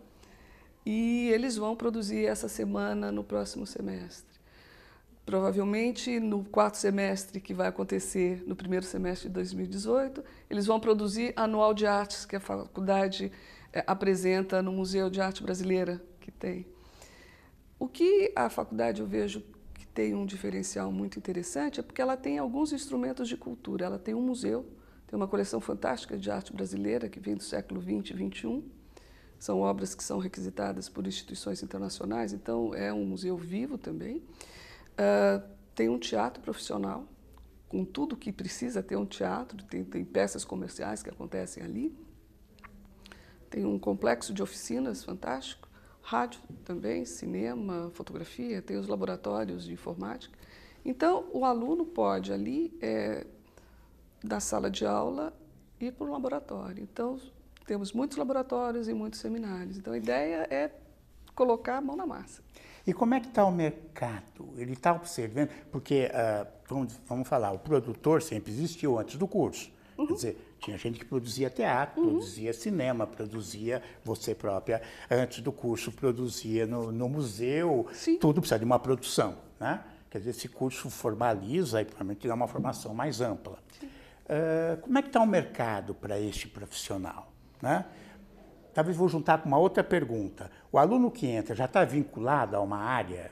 e 0.85 1.29
eles 1.31 1.55
vão 1.55 1.75
produzir 1.75 2.25
essa 2.25 2.47
semana 2.47 3.11
no 3.11 3.23
próximo 3.23 3.65
semestre. 3.65 4.35
Provavelmente 5.25 6.19
no 6.19 6.43
quarto 6.43 6.77
semestre, 6.77 7.41
que 7.41 7.53
vai 7.53 7.67
acontecer 7.67 8.43
no 8.45 8.55
primeiro 8.55 8.85
semestre 8.85 9.27
de 9.27 9.33
2018, 9.33 10.23
eles 10.49 10.67
vão 10.67 10.79
produzir 10.79 11.33
Anual 11.35 11.73
de 11.73 11.87
Artes, 11.87 12.25
que 12.25 12.35
a 12.35 12.39
faculdade 12.39 13.31
é, 13.73 13.83
apresenta 13.87 14.61
no 14.61 14.71
Museu 14.71 15.09
de 15.09 15.19
Arte 15.19 15.41
Brasileira, 15.41 15.99
que 16.21 16.29
tem. 16.29 16.67
O 17.79 17.87
que 17.87 18.31
a 18.35 18.49
faculdade 18.49 19.01
eu 19.01 19.07
vejo 19.07 19.43
que 19.73 19.87
tem 19.87 20.13
um 20.13 20.25
diferencial 20.25 20.91
muito 20.91 21.17
interessante 21.17 21.79
é 21.79 21.83
porque 21.83 22.01
ela 22.01 22.15
tem 22.15 22.37
alguns 22.37 22.71
instrumentos 22.71 23.27
de 23.27 23.35
cultura. 23.35 23.85
Ela 23.85 23.97
tem 23.97 24.13
um 24.13 24.21
museu, 24.21 24.65
tem 25.07 25.17
uma 25.17 25.27
coleção 25.27 25.59
fantástica 25.59 26.17
de 26.17 26.29
arte 26.29 26.53
brasileira 26.53 27.09
que 27.09 27.19
vem 27.19 27.35
do 27.35 27.43
século 27.43 27.81
XX 27.81 28.11
e 28.11 28.29
XXI. 28.29 28.63
São 29.39 29.61
obras 29.61 29.93
que 29.93 30.03
são 30.03 30.17
requisitadas 30.17 30.89
por 30.89 31.05
instituições 31.05 31.61
internacionais, 31.61 32.33
então 32.33 32.73
é 32.73 32.91
um 32.91 33.05
museu 33.05 33.37
vivo 33.37 33.77
também. 33.77 34.17
Uh, 34.17 35.43
tem 35.75 35.89
um 35.89 35.99
teatro 35.99 36.41
profissional, 36.41 37.05
com 37.67 37.83
tudo 37.83 38.15
que 38.15 38.31
precisa 38.31 38.81
ter 38.81 38.95
um 38.95 39.05
teatro, 39.05 39.61
tem, 39.65 39.83
tem 39.83 40.05
peças 40.05 40.45
comerciais 40.45 41.03
que 41.03 41.09
acontecem 41.09 41.63
ali. 41.63 41.93
Tem 43.49 43.65
um 43.65 43.77
complexo 43.77 44.33
de 44.33 44.41
oficinas 44.41 45.03
fantástico, 45.03 45.67
rádio 46.01 46.39
também, 46.63 47.03
cinema, 47.05 47.89
fotografia, 47.93 48.61
tem 48.61 48.77
os 48.77 48.87
laboratórios 48.87 49.65
de 49.65 49.73
informática. 49.73 50.37
Então, 50.85 51.27
o 51.33 51.43
aluno 51.43 51.85
pode 51.85 52.31
ali, 52.31 52.77
é, 52.79 53.25
da 54.23 54.39
sala 54.39 54.69
de 54.69 54.85
aula, 54.85 55.33
ir 55.79 55.91
para 55.91 56.05
o 56.05 56.11
laboratório. 56.11 56.81
Então, 56.83 57.19
temos 57.65 57.91
muitos 57.91 58.17
laboratórios 58.17 58.87
e 58.87 58.93
muitos 58.93 59.19
seminários. 59.19 59.77
Então, 59.77 59.93
a 59.93 59.97
ideia 59.97 60.47
é 60.49 60.71
colocar 61.33 61.77
a 61.77 61.81
mão 61.81 61.95
na 61.95 62.05
massa. 62.05 62.41
E 62.87 62.93
como 62.93 63.15
é 63.15 63.19
que 63.19 63.27
está 63.27 63.43
o 63.45 63.51
mercado? 63.51 64.53
Ele 64.57 64.73
está 64.73 64.93
observando, 64.93 65.49
porque, 65.71 66.09
uh, 66.13 66.47
vamos, 66.67 66.99
vamos, 67.07 67.27
falar, 67.27 67.51
o 67.51 67.59
produtor 67.59 68.21
sempre 68.21 68.51
existiu 68.51 68.99
antes 68.99 69.17
do 69.17 69.27
curso. 69.27 69.71
Uhum. 69.97 70.07
Quer 70.07 70.13
dizer, 70.13 70.55
tinha 70.59 70.77
gente 70.77 70.99
que 70.99 71.05
produzia 71.05 71.49
teatro, 71.49 72.01
uhum. 72.01 72.09
produzia 72.11 72.53
cinema, 72.53 73.07
produzia 73.07 73.81
você 74.03 74.35
própria, 74.35 74.81
antes 75.09 75.41
do 75.41 75.51
curso, 75.51 75.91
produzia 75.91 76.67
no, 76.67 76.91
no 76.91 77.09
museu, 77.09 77.87
Sim. 77.93 78.17
tudo 78.17 78.39
precisa 78.39 78.59
de 78.59 78.65
uma 78.65 78.77
produção. 78.77 79.37
Né? 79.59 79.83
Quer 80.09 80.19
dizer, 80.19 80.31
esse 80.31 80.47
curso 80.47 80.89
formaliza 80.89 81.81
e 81.81 81.85
provavelmente 81.85 82.27
dá 82.27 82.35
uma 82.35 82.47
formação 82.47 82.93
mais 82.93 83.19
ampla. 83.19 83.57
Uh, 84.25 84.81
como 84.81 84.97
é 84.97 85.01
que 85.01 85.09
está 85.09 85.21
o 85.21 85.27
mercado 85.27 85.93
para 85.95 86.19
este 86.19 86.47
profissional? 86.47 87.34
Né? 87.61 87.85
Talvez 88.73 88.97
vou 88.97 89.07
juntar 89.07 89.37
com 89.39 89.47
uma 89.47 89.57
outra 89.57 89.83
pergunta. 89.83 90.51
O 90.71 90.77
aluno 90.77 91.09
que 91.09 91.27
entra 91.27 91.55
já 91.55 91.65
está 91.65 91.85
vinculado 91.85 92.55
a 92.55 92.59
uma 92.59 92.77
área 92.77 93.31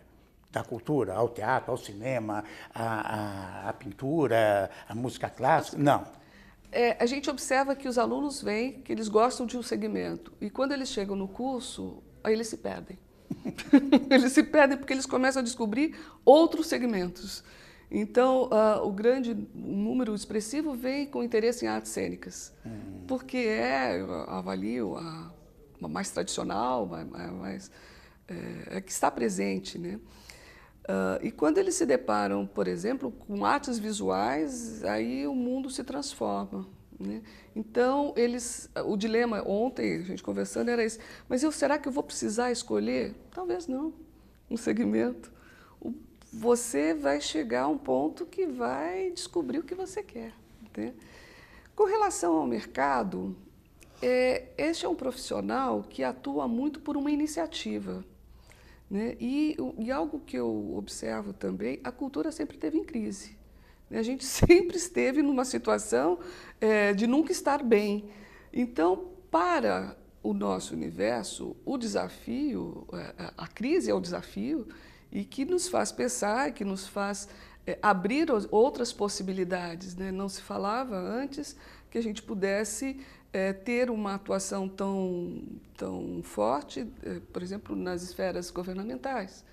da 0.51 0.63
cultura, 0.63 1.15
ao 1.15 1.29
teatro, 1.29 1.71
ao 1.71 1.77
cinema, 1.77 2.43
à, 2.73 3.65
à, 3.65 3.69
à 3.69 3.73
pintura, 3.73 4.69
à 4.87 4.95
música 4.95 5.29
clássica? 5.29 5.77
Não. 5.77 6.05
É, 6.71 6.95
a 6.99 7.05
gente 7.05 7.29
observa 7.29 7.75
que 7.75 7.87
os 7.87 7.97
alunos 7.97 8.41
vêm, 8.41 8.81
que 8.81 8.91
eles 8.91 9.07
gostam 9.07 9.45
de 9.45 9.57
um 9.57 9.61
segmento. 9.61 10.31
E 10.39 10.49
quando 10.49 10.71
eles 10.71 10.89
chegam 10.89 11.15
no 11.15 11.27
curso, 11.27 12.01
aí 12.23 12.33
eles 12.33 12.47
se 12.47 12.57
perdem. 12.57 12.97
eles 14.09 14.31
se 14.31 14.43
perdem 14.43 14.77
porque 14.77 14.93
eles 14.93 15.05
começam 15.05 15.41
a 15.41 15.43
descobrir 15.43 15.95
outros 16.23 16.67
segmentos. 16.67 17.43
Então, 17.95 18.45
uh, 18.45 18.87
o 18.87 18.91
grande 18.91 19.35
número 19.53 20.15
expressivo 20.15 20.73
vem 20.73 21.05
com 21.05 21.23
interesse 21.23 21.63
em 21.63 21.67
artes 21.67 21.91
cênicas, 21.91 22.51
hum. 22.65 23.03
porque 23.07 23.37
é, 23.37 24.01
eu 24.01 24.11
avalio, 24.11 24.97
a, 24.97 25.31
a 25.79 25.87
mais 25.87 26.09
tradicional, 26.09 26.89
a 26.95 27.05
mais, 27.31 27.69
é, 28.27 28.77
é, 28.77 28.81
que 28.81 28.91
está 28.91 29.11
presente. 29.11 29.77
Né? 29.77 29.99
Uh, 30.85 31.21
e 31.21 31.29
quando 31.29 31.59
eles 31.59 31.75
se 31.75 31.85
deparam, 31.85 32.47
por 32.47 32.67
exemplo, 32.67 33.11
com 33.11 33.45
artes 33.45 33.77
visuais, 33.77 34.83
aí 34.85 35.27
o 35.27 35.35
mundo 35.35 35.69
se 35.69 35.83
transforma. 35.83 36.67
Né? 36.99 37.21
Então, 37.55 38.11
eles, 38.17 38.71
o 38.85 38.97
dilema 38.97 39.47
ontem, 39.47 39.97
a 39.97 40.01
gente 40.01 40.23
conversando, 40.23 40.69
era 40.69 40.83
esse, 40.83 40.97
mas 41.29 41.43
eu, 41.43 41.51
será 41.51 41.77
que 41.77 41.87
eu 41.87 41.91
vou 41.91 42.01
precisar 42.01 42.51
escolher? 42.51 43.13
Talvez 43.29 43.67
não, 43.67 43.93
um 44.49 44.57
segmento 44.57 45.32
você 46.33 46.95
vai 46.95 47.21
chegar 47.21 47.63
a 47.63 47.67
um 47.67 47.77
ponto 47.77 48.25
que 48.25 48.47
vai 48.47 49.11
descobrir 49.11 49.59
o 49.59 49.63
que 49.63 49.75
você 49.75 50.01
quer. 50.01 50.33
Né? 50.75 50.93
Com 51.75 51.83
relação 51.83 52.33
ao 52.33 52.47
mercado, 52.47 53.37
é, 54.01 54.47
este 54.57 54.83
é 54.83 54.89
um 54.89 54.95
profissional 54.95 55.83
que 55.87 56.03
atua 56.03 56.47
muito 56.47 56.79
por 56.79 56.97
uma 56.97 57.11
iniciativa. 57.11 58.03
Né? 58.89 59.15
E, 59.19 59.55
e, 59.77 59.91
algo 59.91 60.19
que 60.21 60.35
eu 60.35 60.75
observo 60.75 61.33
também, 61.33 61.79
a 61.83 61.91
cultura 61.91 62.31
sempre 62.31 62.57
esteve 62.57 62.79
em 62.79 62.83
crise. 62.83 63.37
Né? 63.87 63.99
A 63.99 64.03
gente 64.03 64.25
sempre 64.25 64.75
esteve 64.75 65.21
numa 65.21 65.45
situação 65.45 66.17
é, 66.59 66.93
de 66.93 67.05
nunca 67.05 67.31
estar 67.31 67.61
bem. 67.61 68.09
Então, 68.51 69.11
para 69.29 69.95
o 70.23 70.33
nosso 70.33 70.73
universo, 70.73 71.55
o 71.63 71.77
desafio, 71.77 72.87
é, 72.91 73.31
a 73.37 73.47
crise 73.47 73.91
é 73.91 73.93
o 73.93 73.99
desafio, 73.99 74.67
e 75.13 75.23
que 75.23 75.45
nos 75.45 75.67
faz 75.67 75.91
pensar, 75.91 76.51
que 76.51 76.65
nos 76.65 76.87
faz 76.87 77.29
é, 77.67 77.77
abrir 77.81 78.27
outras 78.49 78.91
possibilidades. 78.91 79.95
Né? 79.95 80.11
Não 80.11 80.27
se 80.27 80.41
falava 80.41 80.97
antes 80.97 81.55
que 81.91 81.99
a 81.99 82.01
gente 82.01 82.23
pudesse 82.23 82.99
é, 83.31 83.53
ter 83.53 83.91
uma 83.91 84.15
atuação 84.15 84.67
tão, 84.67 85.43
tão 85.77 86.21
forte, 86.23 86.91
é, 87.03 87.19
por 87.31 87.43
exemplo, 87.43 87.75
nas 87.75 88.01
esferas 88.01 88.49
governamentais. 88.49 89.45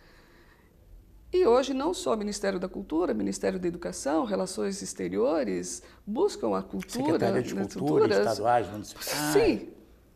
E 1.30 1.46
hoje 1.46 1.74
não 1.74 1.92
só 1.92 2.14
o 2.14 2.16
Ministério 2.16 2.58
da 2.58 2.68
Cultura, 2.68 3.12
o 3.12 3.16
Ministério 3.16 3.58
da 3.58 3.68
Educação, 3.68 4.24
Relações 4.24 4.80
Exteriores 4.80 5.82
buscam 6.04 6.56
a 6.56 6.62
cultura, 6.62 7.04
Secretaria 7.04 7.42
de 7.42 7.54
Cultura, 7.54 8.18
estaduais, 8.18 8.68
municipais. 8.68 9.06
Sim, 9.32 9.68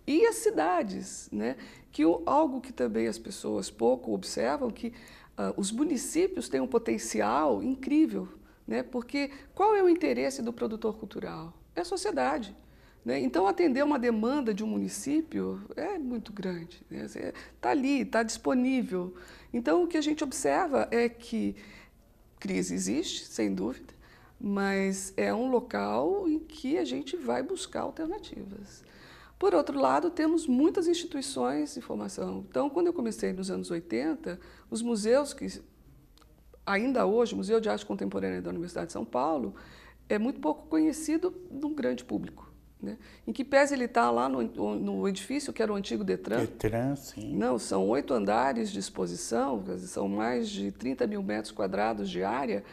e 0.07 0.27
as 0.27 0.37
cidades, 0.37 1.29
né? 1.31 1.57
Que 1.93 2.03
algo 2.27 2.61
que 2.61 2.73
também 2.73 3.07
as 3.07 3.19
pessoas 3.19 3.71
pouco 3.71 4.13
observam 4.13 4.71
que 4.71 4.93
Uh, 5.37 5.53
os 5.57 5.73
municípios 5.73 6.49
têm 6.49 6.61
um 6.61 6.67
potencial 6.67 7.63
incrível, 7.63 8.29
né? 8.67 8.83
porque 8.83 9.31
qual 9.55 9.75
é 9.75 9.83
o 9.83 9.89
interesse 9.89 10.41
do 10.43 10.53
produtor 10.53 10.97
cultural? 10.97 11.53
É 11.75 11.81
a 11.81 11.85
sociedade. 11.85 12.57
Né? 13.05 13.21
Então, 13.21 13.47
atender 13.47 13.85
uma 13.85 13.99
demanda 13.99 14.55
de 14.55 14.65
um 14.65 14.67
município 14.67 15.63
é 15.77 15.99
muito 15.99 16.33
grande. 16.33 16.81
Está 16.91 17.21
né? 17.21 17.33
Tá 17.61 17.71
ali, 17.71 18.01
está 18.01 18.23
disponível. 18.23 19.15
Então, 19.53 19.83
o 19.83 19.87
que 19.87 19.99
a 19.99 20.01
gente 20.01 20.25
observa 20.25 20.89
é 20.91 21.09
que 21.09 21.55
crise 22.39 22.75
existe, 22.75 23.27
sem 23.27 23.55
dúvida, 23.55 23.93
mas 24.41 25.13
é 25.17 25.33
um 25.35 25.51
local 25.51 26.29
em 26.29 26.39
que 26.39 26.79
a 26.79 26.85
gente 26.85 27.17
vai 27.17 27.43
buscar 27.43 27.83
alternativas. 27.83 28.85
Por 29.45 29.55
outro 29.55 29.79
lado, 29.79 30.09
temos 30.09 30.47
muitas 30.47 30.89
instituições 30.89 31.75
de 31.75 31.83
formação. 31.83 32.47
Então, 32.49 32.71
quando 32.71 32.87
eu 32.87 32.95
comecei 32.95 33.31
nos 33.31 33.51
anos 33.51 33.71
80, 33.71 34.41
os 34.71 34.81
museus 34.81 35.35
que 35.35 35.47
ainda 36.65 37.05
hoje, 37.05 37.35
o 37.35 37.37
Museu 37.37 37.61
de 37.61 37.69
Arte 37.69 37.85
Contemporânea 37.85 38.41
da 38.41 38.49
Universidade 38.49 38.87
de 38.87 38.95
São 38.95 39.05
Paulo, 39.05 39.55
é 40.09 40.19
muito 40.19 40.41
pouco 40.41 40.67
conhecido 40.67 41.31
do 41.51 41.69
grande 41.69 42.07
público. 42.07 42.51
Né? 42.81 42.97
Em 43.27 43.35
que 43.35 43.45
pese 43.45 43.75
ele 43.75 43.85
está 43.85 44.11
lá 44.11 44.31
no, 44.31 44.41
no, 44.77 45.07
edifício 45.07 45.53
que 45.53 45.63
era 45.63 45.71
o 45.71 45.77
antigo 45.77 46.03
Detran. 46.03 46.39
Detran, 46.39 46.97
sim. 46.97 47.37
Não, 47.37 47.59
são 47.59 47.87
oito 47.91 48.15
andares 48.15 48.73
de 48.73 48.79
exposição, 48.79 49.63
são 49.77 50.09
mais 50.09 50.49
de 50.49 50.73
30 50.73 51.07
mil 51.07 51.23
metros 51.23 51.53
quadrados 51.53 52.09
de 52.09 52.25
área. 52.25 52.65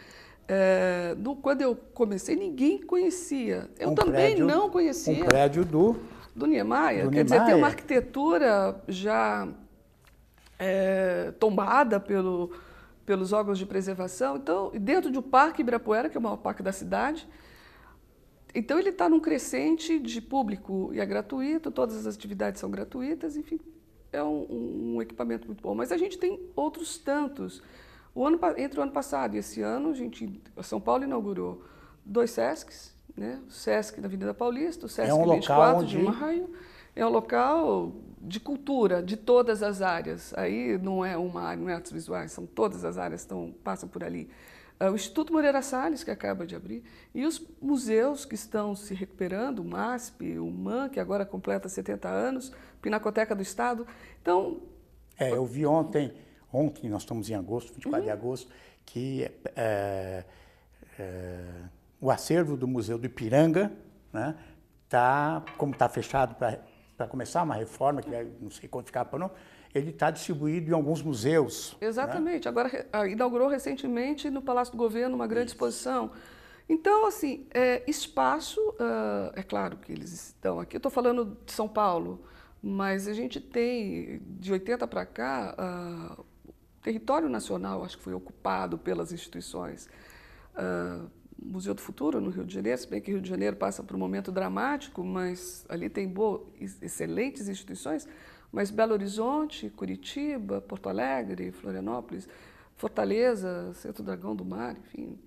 É, 0.48 1.16
no, 1.18 1.36
quando 1.36 1.64
eu 1.64 1.76
comecei, 1.76 2.38
ninguém 2.38 2.82
conhecia. 2.82 3.70
Eu 3.78 3.90
um 3.90 3.96
também 3.96 4.14
prédio, 4.14 4.46
não 4.46 4.70
conhecia. 4.70 5.22
Um 5.22 5.26
prédio 5.26 5.66
do 5.66 5.98
do 6.36 6.46
Niemeyer. 6.46 7.06
Do 7.06 7.12
Quer 7.12 7.24
Niemeyer. 7.24 7.26
dizer, 7.26 7.46
tem 7.46 7.56
uma 7.56 7.67
arquitetura 7.67 8.82
já 8.88 9.48
é, 10.58 11.32
tombada 11.39 12.00
pelo, 12.00 12.52
pelos 13.06 13.34
órgãos 13.34 13.58
de 13.58 13.65
preservação. 13.65 14.38
Então, 14.38 14.72
dentro 14.76 15.12
do 15.12 15.22
Parque 15.22 15.62
Ibirapuera, 15.62 16.10
que 16.10 16.17
é 16.17 16.20
o 16.20 16.24
maior 16.24 16.38
parque 16.38 16.62
da 16.62 16.72
cidade, 16.72 17.28
então 18.54 18.78
ele 18.78 18.89
está 18.89 19.08
num 19.10 19.20
crescente 19.20 19.98
de 20.00 20.22
público 20.22 20.91
e 20.94 21.00
é 21.00 21.06
gratuito, 21.06 21.72
todas 21.72 22.06
as 22.06 22.15
atividades 22.15 22.60
são 22.60 22.70
gratuitas, 22.70 23.38
enfim, 23.38 23.60
é 24.12 24.22
um, 24.22 24.96
um 24.96 25.02
equipamento 25.02 25.48
muito 25.48 25.62
bom. 25.62 25.74
Mas 25.74 25.91
a 25.91 25.98
gente 25.98 26.17
tem 26.17 26.39
outros 26.56 26.98
tantos. 26.98 27.62
O 28.13 28.26
ano, 28.26 28.39
entre 28.58 28.80
o 28.80 28.84
ano 28.84 28.91
passado 28.91 29.36
e 29.36 29.39
esse 29.39 29.62
ano, 29.62 29.89
a 29.89 29.94
gente, 29.94 30.41
São 30.62 30.82
Paulo 30.82 31.06
inaugurou 31.06 31.63
dois 32.06 32.32
SESCs, 32.32 32.94
né? 33.15 33.41
O 33.47 33.52
SESC 33.52 34.00
da 34.00 34.08
Avenida 34.08 34.34
Paulista, 34.34 34.86
o 34.86 34.89
SESC 34.89 35.10
é 35.10 35.13
um 35.13 35.30
24 35.30 35.80
onde... 35.80 35.97
de 35.97 36.04
Maio. 36.04 36.50
É 36.95 37.06
um 37.06 37.10
local 37.10 37.93
de 38.19 38.39
cultura, 38.39 39.02
de 39.02 39.15
todas 39.15 39.63
as 39.63 39.82
áreas. 39.82 40.34
Aí 40.38 40.78
não 40.78 41.04
é 41.04 41.17
uma 41.17 41.41
área, 41.41 41.62
não 41.62 41.69
é 41.69 41.74
artes 41.74 41.91
visuais, 41.91 42.32
são 42.32 42.45
todas 42.45 42.84
as 42.84 42.97
áreas 42.97 43.26
que 43.26 43.52
passam 43.63 43.88
por 43.88 44.04
ali. 44.04 44.30
É 44.80 44.89
o 44.89 44.95
Instituto 44.95 45.32
Moreira 45.32 45.62
Salles, 45.62 46.04
que 46.04 46.10
acaba 46.10 46.45
de 46.45 46.56
abrir, 46.56 46.84
e 47.13 47.24
os 47.24 47.39
museus 47.62 48.26
que 48.26 48.34
estão 48.34 48.76
se 48.76 48.95
recuperando, 48.95 49.60
o 49.60 49.63
MASP, 49.63 50.39
o 50.39 50.50
MAN, 50.50 50.89
que 50.89 51.00
agora 51.00 51.24
completa 51.24 51.69
70 51.69 52.10
anos, 52.10 52.52
Pinacoteca 52.82 53.36
do 53.36 53.43
Estado. 53.43 53.86
Então... 54.21 54.60
É, 55.19 55.32
eu 55.32 55.45
vi 55.45 55.67
ontem, 55.67 56.12
ontem, 56.52 56.89
nós 56.89 57.04
estamos 57.04 57.30
em 57.30 57.36
agosto, 57.36 57.71
24 57.74 58.00
uhum. 58.00 58.06
de 58.06 58.12
agosto, 58.12 58.52
que 58.84 59.30
é, 59.56 60.26
é, 60.97 61.43
o 62.02 62.10
acervo 62.10 62.58
do 62.58 62.68
Museu 62.68 62.98
do 62.98 63.06
Ipiranga, 63.06 63.72
né, 64.12 64.36
tá, 64.90 65.44
como 65.58 65.72
está 65.72 65.88
fechado 65.88 66.36
para 66.36 67.08
começar 67.08 67.44
uma 67.44 67.56
reforma, 67.56 68.02
que 68.02 68.10
não 68.42 68.50
sei 68.50 68.68
quando 68.68 68.88
ficar 68.88 69.06
para 69.06 69.20
não, 69.20 69.32
ele 69.74 69.92
está 69.92 70.12
distribuído 70.12 70.72
em 70.72 70.74
alguns 70.74 71.02
museus. 71.02 71.78
Né? 71.80 71.88
Exatamente. 71.88 72.46
Né? 72.46 72.50
Agora 72.50 72.88
ah, 72.92 73.08
inaugurou 73.08 73.48
recentemente 73.48 74.30
no 74.30 74.42
Palácio 74.42 74.74
do 74.74 74.78
Governo 74.78 75.16
uma 75.16 75.28
grande 75.28 75.48
Isso. 75.48 75.56
exposição. 75.56 76.12
Então, 76.68 77.06
assim, 77.06 77.48
é, 77.54 77.84
espaço, 77.88 78.60
uh, 78.72 79.32
é 79.34 79.44
claro 79.44 79.78
que 79.78 79.92
eles 79.92 80.12
estão 80.12 80.60
aqui. 80.60 80.76
Eu 80.76 80.80
estou 80.80 80.92
falando 80.92 81.38
de 81.46 81.52
São 81.52 81.68
Paulo, 81.68 82.24
mas 82.62 83.08
a 83.08 83.14
gente 83.14 83.40
tem, 83.40 84.22
de 84.26 84.52
80 84.52 84.88
para 84.88 85.06
cá, 85.06 85.56
uh, 86.18 86.26
o 86.48 86.54
território 86.82 87.30
nacional, 87.30 87.84
acho 87.84 87.98
que 87.98 88.04
foi 88.04 88.14
ocupado 88.14 88.78
pelas 88.78 89.12
instituições. 89.12 89.90
Uh, 90.56 91.10
Museu 91.41 91.73
do 91.73 91.82
Futuro, 91.82 92.21
no 92.21 92.30
Rio 92.30 92.45
de 92.45 92.54
Janeiro, 92.54 92.77
se 92.77 92.88
bem 92.88 93.01
que 93.01 93.12
Rio 93.12 93.21
de 93.21 93.30
Janeiro 93.30 93.56
passa 93.56 93.82
por 93.82 93.95
um 93.95 93.99
momento 93.99 94.32
dramático, 94.32 95.04
mas 95.04 95.65
ali 95.67 95.89
tem 95.89 96.08
boas, 96.08 96.41
excelentes 96.82 97.49
instituições, 97.49 98.08
mas 98.51 98.69
Belo 98.69 98.93
Horizonte, 98.93 99.69
Curitiba, 99.69 100.62
Porto 100.62 100.88
Alegre, 100.88 101.51
Florianópolis, 101.51 102.27
Fortaleza, 102.75 103.73
Centro 103.73 104.04
Dragão 104.04 104.36
do 104.36 104.45
Mar, 104.45 104.75
enfim. 104.77 105.17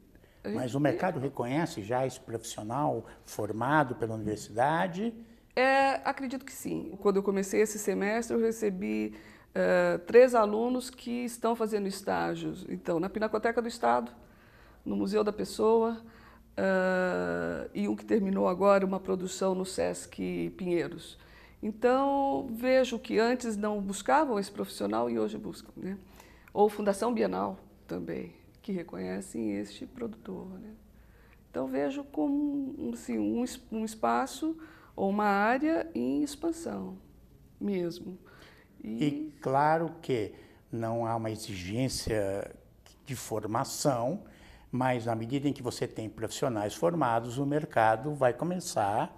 Mas 0.53 0.75
o 0.75 0.81
mercado 0.81 1.19
reconhece 1.19 1.83
já 1.83 2.07
esse 2.07 2.21
profissional 2.21 3.07
formado 3.25 3.95
pela 3.95 4.15
universidade? 4.15 5.15
É, 5.57 6.01
acredito 6.05 6.45
que 6.45 6.53
sim. 6.53 6.99
Quando 7.01 7.17
eu 7.17 7.23
comecei 7.23 7.61
esse 7.63 7.79
semestre, 7.79 8.37
eu 8.37 8.41
recebi 8.41 9.15
uh, 9.51 9.99
três 10.01 10.35
alunos 10.35 10.91
que 10.91 11.25
estão 11.25 11.57
fazendo 11.57 11.87
estágios. 11.87 12.67
Então, 12.69 13.01
na 13.01 13.09
Pinacoteca 13.09 13.63
do 13.63 13.69
Estado, 13.69 14.13
no 14.85 14.97
Museu 14.97 15.25
da 15.25 15.33
Pessoa, 15.33 16.03
uh, 16.59 17.71
e 17.75 17.89
um 17.89 17.97
que 17.97 18.05
terminou 18.05 18.49
agora 18.49 18.85
uma 18.85 19.01
produção 19.01 19.55
no 19.55 19.65
Sesc 19.65 20.51
Pinheiros. 20.57 21.19
Então, 21.63 22.47
vejo 22.51 22.99
que 22.99 23.19
antes 23.19 23.57
não 23.57 23.81
buscavam 23.81 24.39
esse 24.39 24.51
profissional 24.51 25.09
e 25.09 25.19
hoje 25.19 25.39
buscam. 25.39 25.73
Né? 25.77 25.97
Ou 26.53 26.69
Fundação 26.69 27.13
Bienal 27.15 27.59
também, 27.87 28.35
que 28.61 28.71
reconhecem 28.71 29.57
este 29.57 29.87
produtor. 29.87 30.47
Né? 30.61 30.75
Então, 31.51 31.67
vejo 31.67 32.05
como 32.05 32.93
assim, 32.93 33.19
um, 33.19 33.45
um 33.73 33.85
espaço 33.85 34.57
ou 34.95 35.09
uma 35.09 35.25
área 35.25 35.91
em 35.95 36.23
expansão 36.23 36.99
mesmo. 37.61 38.19
E... 38.83 39.05
e 39.05 39.33
claro 39.41 39.95
que 40.03 40.35
não 40.71 41.07
há 41.07 41.17
uma 41.17 41.31
exigência 41.31 42.55
de 43.07 43.17
formação, 43.17 44.25
mas 44.75 45.07
na 45.07 45.15
medida 45.15 45.49
em 45.49 45.53
que 45.53 45.63
você 45.63 45.87
tem 45.87 46.11
profissionais 46.11 46.75
formados, 46.75 47.39
o 47.39 47.47
mercado 47.47 48.13
vai 48.13 48.33
começar 48.33 49.17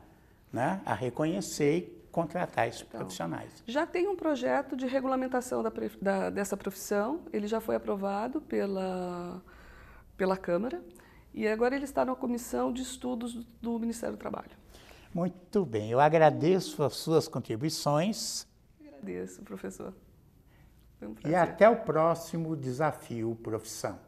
né, 0.52 0.82
a 0.84 0.92
reconhecer 0.92 2.06
contratar 2.12 2.68
esses 2.68 2.82
então, 2.82 3.00
profissionais. 3.00 3.64
Já 3.66 3.86
tem 3.86 4.06
um 4.06 4.14
projeto 4.14 4.76
de 4.76 4.86
regulamentação 4.86 5.62
da, 5.62 5.72
da, 5.98 6.28
dessa 6.28 6.58
profissão, 6.58 7.22
ele 7.32 7.46
já 7.46 7.58
foi 7.58 7.74
aprovado 7.74 8.38
pela, 8.42 9.42
pela 10.14 10.36
Câmara 10.36 10.82
e 11.32 11.48
agora 11.48 11.74
ele 11.74 11.84
está 11.84 12.04
na 12.04 12.14
comissão 12.14 12.70
de 12.70 12.82
estudos 12.82 13.34
do 13.62 13.78
Ministério 13.78 14.14
do 14.14 14.20
Trabalho. 14.20 14.50
Muito 15.14 15.64
bem, 15.64 15.90
eu 15.90 16.00
agradeço 16.00 16.82
as 16.82 16.96
suas 16.96 17.28
contribuições. 17.28 18.46
Agradeço, 18.78 19.42
professor. 19.42 19.94
Um 21.00 21.14
e 21.26 21.34
até 21.34 21.66
o 21.66 21.76
próximo 21.76 22.54
desafio 22.54 23.34
profissão. 23.42 24.05